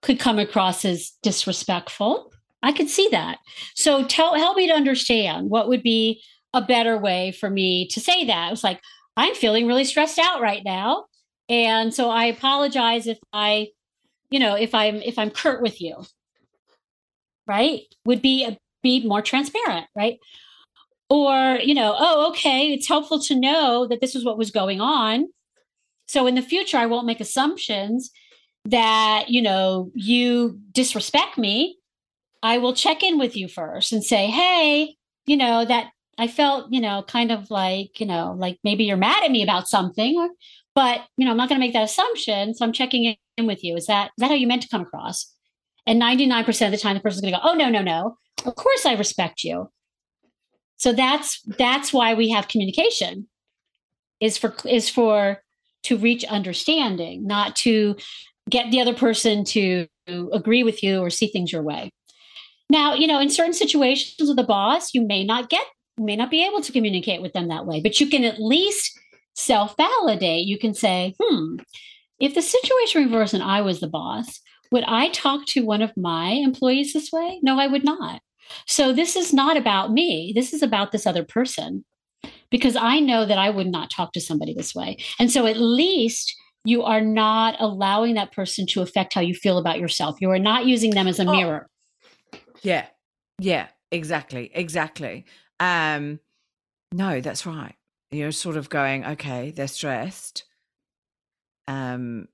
[0.00, 2.32] could come across as disrespectful.
[2.62, 3.38] I could see that.
[3.74, 6.22] So tell help me to understand what would be
[6.54, 8.48] a better way for me to say that.
[8.48, 8.80] It was like,
[9.16, 11.06] I'm feeling really stressed out right now.
[11.48, 13.68] And so I apologize if I,
[14.30, 16.04] you know, if I'm if I'm curt with you.
[17.46, 17.82] Right?
[18.06, 20.18] Would be a, be more transparent, right?
[21.10, 24.80] Or, you know, oh, okay, it's helpful to know that this is what was going
[24.80, 25.26] on.
[26.08, 28.10] So in the future, I won't make assumptions
[28.64, 31.76] that, you know, you disrespect me.
[32.42, 34.96] I will check in with you first and say, hey,
[35.26, 38.96] you know, that I felt, you know, kind of like, you know, like maybe you're
[38.96, 40.28] mad at me about something, or,
[40.74, 42.54] but, you know, I'm not going to make that assumption.
[42.54, 43.76] So I'm checking in with you.
[43.76, 45.32] Is that, is that how you meant to come across?
[45.86, 48.16] And 99% of the time, the person's going to go, oh, no, no, no.
[48.44, 49.70] Of course I respect you.
[50.76, 53.28] So that's, that's why we have communication
[54.20, 55.42] is for, is for,
[55.84, 57.96] to reach understanding, not to
[58.48, 59.86] get the other person to
[60.32, 61.90] agree with you or see things your way.
[62.70, 65.64] Now, you know, in certain situations with a boss, you may not get,
[65.98, 68.40] you may not be able to communicate with them that way, but you can at
[68.40, 68.98] least
[69.34, 70.46] self validate.
[70.46, 71.56] You can say, hmm,
[72.18, 74.40] if the situation reversed and I was the boss,
[74.70, 77.40] would I talk to one of my employees this way?
[77.42, 78.20] No, I would not.
[78.66, 80.32] So this is not about me.
[80.34, 81.84] This is about this other person
[82.50, 84.98] because I know that I would not talk to somebody this way.
[85.18, 86.34] And so at least
[86.64, 90.16] you are not allowing that person to affect how you feel about yourself.
[90.20, 91.68] You are not using them as a oh, mirror.
[92.62, 92.86] Yeah.
[93.38, 94.50] Yeah, exactly.
[94.54, 95.24] Exactly.
[95.62, 96.18] Um
[96.90, 97.74] no, that's right.
[98.10, 100.44] You're sort of going, okay, they're stressed.
[101.68, 102.28] Um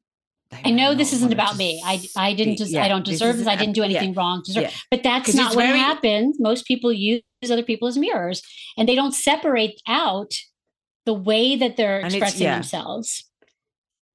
[0.64, 1.82] I know this isn't about me.
[1.84, 3.44] I I didn't just yeah, I don't deserve this.
[3.44, 3.52] this.
[3.52, 4.42] I didn't do anything yeah, wrong.
[4.44, 4.62] Deserve.
[4.62, 4.70] Yeah.
[4.90, 5.78] But that's not what very...
[5.78, 6.40] happens.
[6.40, 8.42] Most people use other people as mirrors
[8.78, 10.32] and they don't separate out
[11.04, 13.24] the way that they're expressing themselves.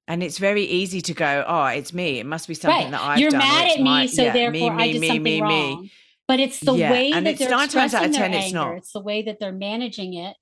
[0.06, 2.18] And it's very easy to go, oh, it's me.
[2.18, 2.90] It must be something right.
[2.90, 3.40] that I've You're done.
[3.40, 5.90] You're mad at me, my, so therefore me, me, I did me, something wrong.
[6.26, 8.38] But it's the way and that they're expressing their anger.
[8.38, 8.76] It's, not.
[8.76, 10.36] it's the way that they're managing it.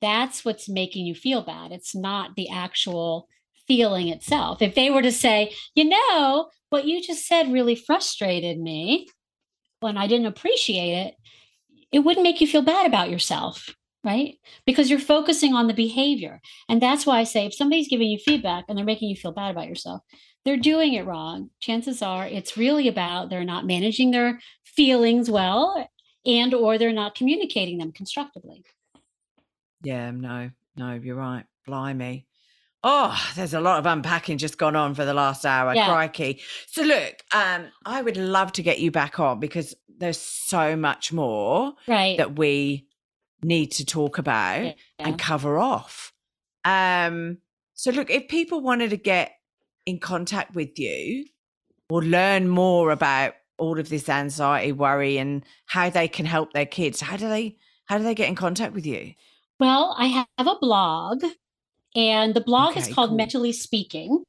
[0.00, 1.72] That's what's making you feel bad.
[1.72, 3.28] It's not the actual
[3.68, 4.62] feeling itself.
[4.62, 9.06] If they were to say, you know, what you just said really frustrated me
[9.80, 11.14] when I didn't appreciate it,
[11.92, 13.74] it wouldn't make you feel bad about yourself,
[14.04, 14.34] right?
[14.66, 16.40] Because you're focusing on the behavior.
[16.68, 19.32] And that's why I say if somebody's giving you feedback and they're making you feel
[19.32, 20.02] bad about yourself,
[20.44, 21.50] they're doing it wrong.
[21.60, 24.40] Chances are it's really about they're not managing their
[24.78, 25.90] feelings well
[26.24, 28.64] and or they're not communicating them constructively.
[29.82, 31.44] Yeah, no, no, you're right.
[31.66, 32.26] Blimey.
[32.84, 35.74] Oh, there's a lot of unpacking just gone on for the last hour.
[35.74, 35.88] Yeah.
[35.88, 36.40] Crikey.
[36.68, 41.12] So look, um, I would love to get you back on because there's so much
[41.12, 42.16] more right.
[42.18, 42.86] that we
[43.42, 44.74] need to talk about yeah.
[45.00, 46.12] and cover off.
[46.64, 47.38] Um,
[47.74, 49.32] so look, if people wanted to get
[49.86, 51.24] in contact with you
[51.90, 56.66] or learn more about all of this anxiety, worry, and how they can help their
[56.66, 57.56] kids, how do they
[57.86, 59.14] how do they get in contact with you?
[59.58, 61.24] Well, I have a blog
[61.94, 63.16] and the blog okay, is called cool.
[63.16, 64.24] Mentally Speaking.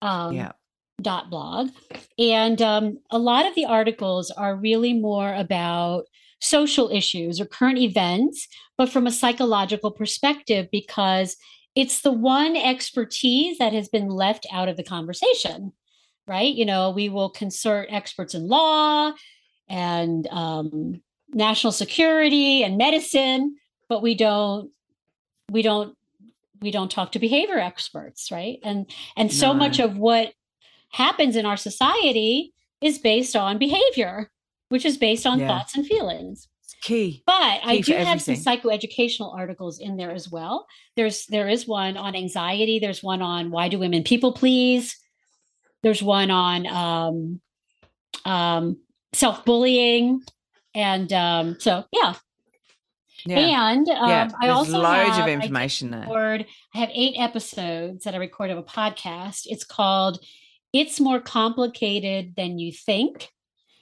[0.00, 0.52] Um, yeah.
[1.00, 1.70] Dot blog,
[2.18, 6.04] and um, a lot of the articles are really more about
[6.40, 8.46] social issues or current events,
[8.76, 11.36] but from a psychological perspective, because
[11.74, 15.72] it's the one expertise that has been left out of the conversation,
[16.26, 16.54] right?
[16.54, 19.12] You know, we will consult experts in law
[19.68, 21.02] and um,
[21.32, 23.56] national security and medicine,
[23.88, 24.70] but we don't
[25.50, 25.96] we don't
[26.60, 28.58] we don't talk to behavior experts right?
[28.62, 29.58] And and so no.
[29.58, 30.32] much of what
[30.92, 34.30] happens in our society is based on behavior
[34.72, 35.48] which is based on yeah.
[35.48, 36.48] thoughts and feelings.
[36.64, 37.22] It's key.
[37.26, 40.66] But key i do have some psychoeducational articles in there as well.
[40.96, 42.78] There's there is one on anxiety.
[42.78, 44.96] There's one on why do women people please
[45.82, 47.40] there's one on um,
[48.24, 48.78] um,
[49.12, 50.22] self-bullying
[50.74, 52.14] and um, so yeah
[53.26, 53.70] yeah.
[53.70, 56.46] And um, yeah, I also loads have, of information I there.
[56.74, 59.42] I have eight episodes that I record of a podcast.
[59.46, 60.24] It's called
[60.72, 63.28] "It's More Complicated Than You Think,"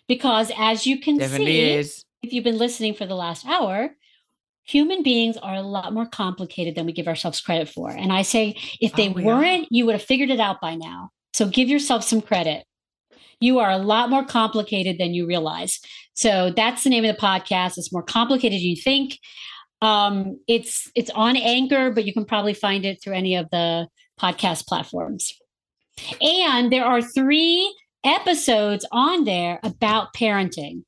[0.08, 2.04] because as you can Definitely see, is.
[2.22, 3.90] if you've been listening for the last hour,
[4.64, 7.90] human beings are a lot more complicated than we give ourselves credit for.
[7.90, 11.10] And I say, if they oh, weren't, you would have figured it out by now.
[11.32, 12.64] So give yourself some credit.
[13.40, 15.80] You are a lot more complicated than you realize.
[16.14, 17.78] So that's the name of the podcast.
[17.78, 19.18] It's more complicated than you think.
[19.80, 23.88] Um, it's it's on Anchor, but you can probably find it through any of the
[24.20, 25.32] podcast platforms.
[26.20, 27.74] And there are three
[28.04, 30.84] episodes on there about parenting.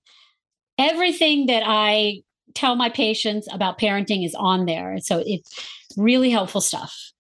[0.78, 2.22] Everything that I
[2.54, 4.98] tell my patients about parenting is on there.
[5.00, 5.50] So it's
[5.96, 7.11] really helpful stuff.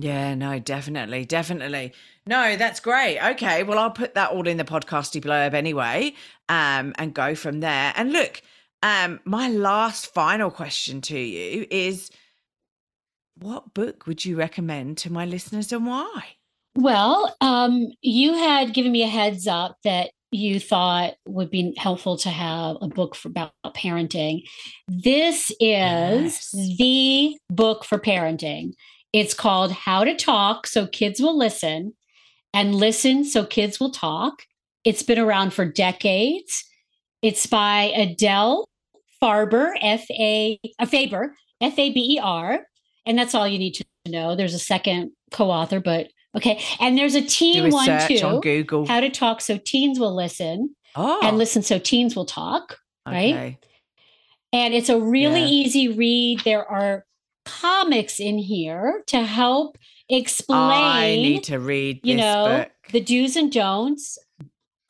[0.00, 1.92] Yeah, no, definitely, definitely.
[2.26, 3.18] No, that's great.
[3.32, 6.14] Okay, well, I'll put that all in the podcasty blurb anyway,
[6.48, 7.92] um, and go from there.
[7.96, 8.40] And look,
[8.82, 12.10] um, my last final question to you is,
[13.36, 16.36] what book would you recommend to my listeners, and why?
[16.76, 22.16] Well, um, you had given me a heads up that you thought would be helpful
[22.18, 24.44] to have a book for, about parenting,
[24.88, 26.54] this is Yes.
[26.78, 28.72] the book for parenting.
[29.12, 31.94] It's called How to Talk So Kids Will Listen
[32.54, 34.42] and Listen So Kids Will Talk.
[34.84, 36.64] It's been around for decades.
[37.22, 38.68] It's by Adele
[39.22, 42.60] Farber, F A uh, Faber, F A B E R,
[43.04, 44.34] and that's all you need to know.
[44.36, 46.62] There's a second co-author, but okay.
[46.80, 48.40] And there's a teen a one search on too.
[48.40, 48.86] Google.
[48.86, 52.78] How to talk so teens will listen oh, and listen so teens will talk.
[53.06, 53.58] right?
[54.52, 55.46] And it's a really Yeah.
[55.46, 56.40] easy read.
[56.40, 57.04] There are
[57.44, 62.92] comics in here to help explain I need to read you know book.
[62.92, 64.18] the do's and don'ts.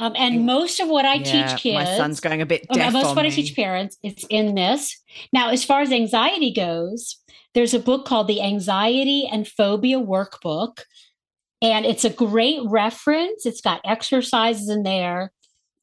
[0.01, 2.93] Um, and most of what I Yeah, teach kids, My son's going a bit deaf
[2.95, 4.99] most of what I teach parents, it's in this.
[5.31, 7.19] Now, as far as anxiety goes,
[7.55, 10.81] there's a book called the Anxiety and Phobia Workbook.
[11.63, 13.45] And it's a great reference.
[13.45, 15.33] It's got exercises in there.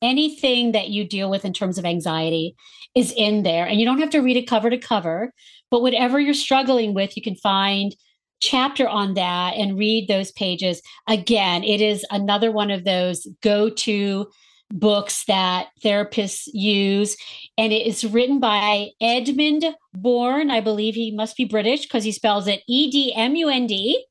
[0.02, 2.56] Anything that you deal with in terms of anxiety
[2.96, 3.66] is in there.
[3.66, 5.34] And you don't have to read it cover to cover,
[5.72, 7.96] but whatever you're struggling with, you can find
[8.40, 10.82] chapter on that and read those pages.
[11.08, 14.28] Again, it is another one of those go-to
[14.70, 17.16] books that therapists use.
[17.58, 20.52] And it is written by Edmund Bourne.
[20.52, 23.66] I believe he must be British because he spells it E D M U N
[23.66, 24.06] D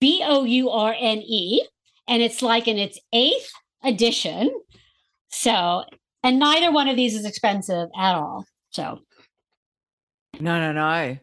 [0.00, 1.62] B O U R N E.
[2.08, 3.52] And it's like in its eighth
[3.84, 4.50] edition.
[5.30, 5.84] So,
[6.22, 8.44] and neither one of these is expensive at all.
[8.70, 9.00] So,
[10.38, 11.18] No, no, no.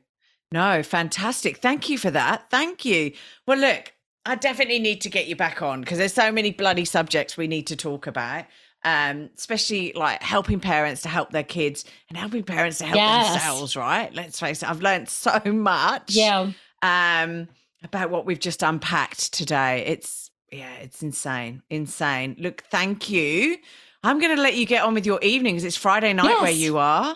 [0.52, 1.58] No, fantastic.
[1.58, 2.50] Thank you for that.
[2.50, 3.12] Thank you.
[3.46, 3.94] Well, look,
[4.26, 7.48] I definitely need to get you back on because there's so many bloody subjects we
[7.48, 8.46] need to talk about.
[8.86, 13.32] Um, especially like helping parents to help their kids and helping parents to help Yes.
[13.34, 14.14] themselves, right?
[14.14, 16.52] Let's face it, I've learned so much yeah.
[16.84, 17.50] um
[17.84, 19.84] about what we've just unpacked today.
[19.88, 21.64] It's yeah, it's insane.
[21.70, 22.36] Insane.
[22.40, 23.58] Look, thank you.
[24.04, 26.78] I'm gonna let you get on with your evening because it's Friday night where you
[26.78, 27.16] are.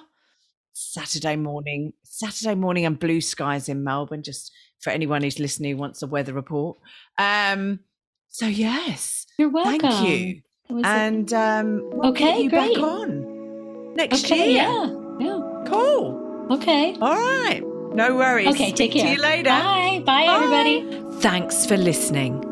[0.74, 1.94] Saturday morning.
[2.04, 4.52] Saturday morning and blue skies in Melbourne, just
[4.82, 6.78] for anyone who's listening who wants a weather report.
[7.18, 7.80] Um,
[8.30, 9.80] so yes, You're welcome.
[9.80, 10.42] thank you.
[10.84, 12.78] And um we'll Okay, you back great.
[12.80, 14.64] on next okay, year.
[14.64, 14.88] yeah.
[15.20, 15.64] Yeah.
[15.68, 16.48] Cool.
[16.52, 16.96] Okay.
[17.02, 17.62] All right.
[17.94, 18.48] No worries.
[18.48, 19.04] Okay, take Speak care.
[19.04, 19.50] To you later.
[19.50, 20.02] Bye.
[20.06, 21.20] Bye, everybody.
[21.22, 22.44] Thanks for listening.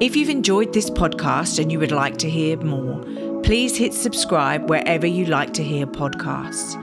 [0.00, 3.02] If you've enjoyed this podcast and you would like to hear more,
[3.44, 6.80] please hit subscribe wherever you like to hear podcasts.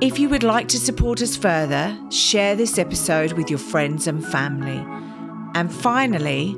[0.00, 4.26] If you would like to support us further, share this episode with your friends and
[4.26, 4.84] family.
[5.54, 6.56] And finally,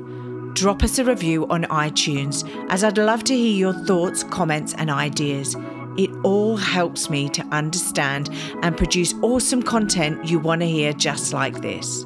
[0.53, 4.89] drop us a review on iTunes as I'd love to hear your thoughts, comments, and
[4.89, 5.55] ideas.
[5.99, 8.31] It all helps me to understand
[8.63, 12.05] and produce awesome content you want to hear just like this.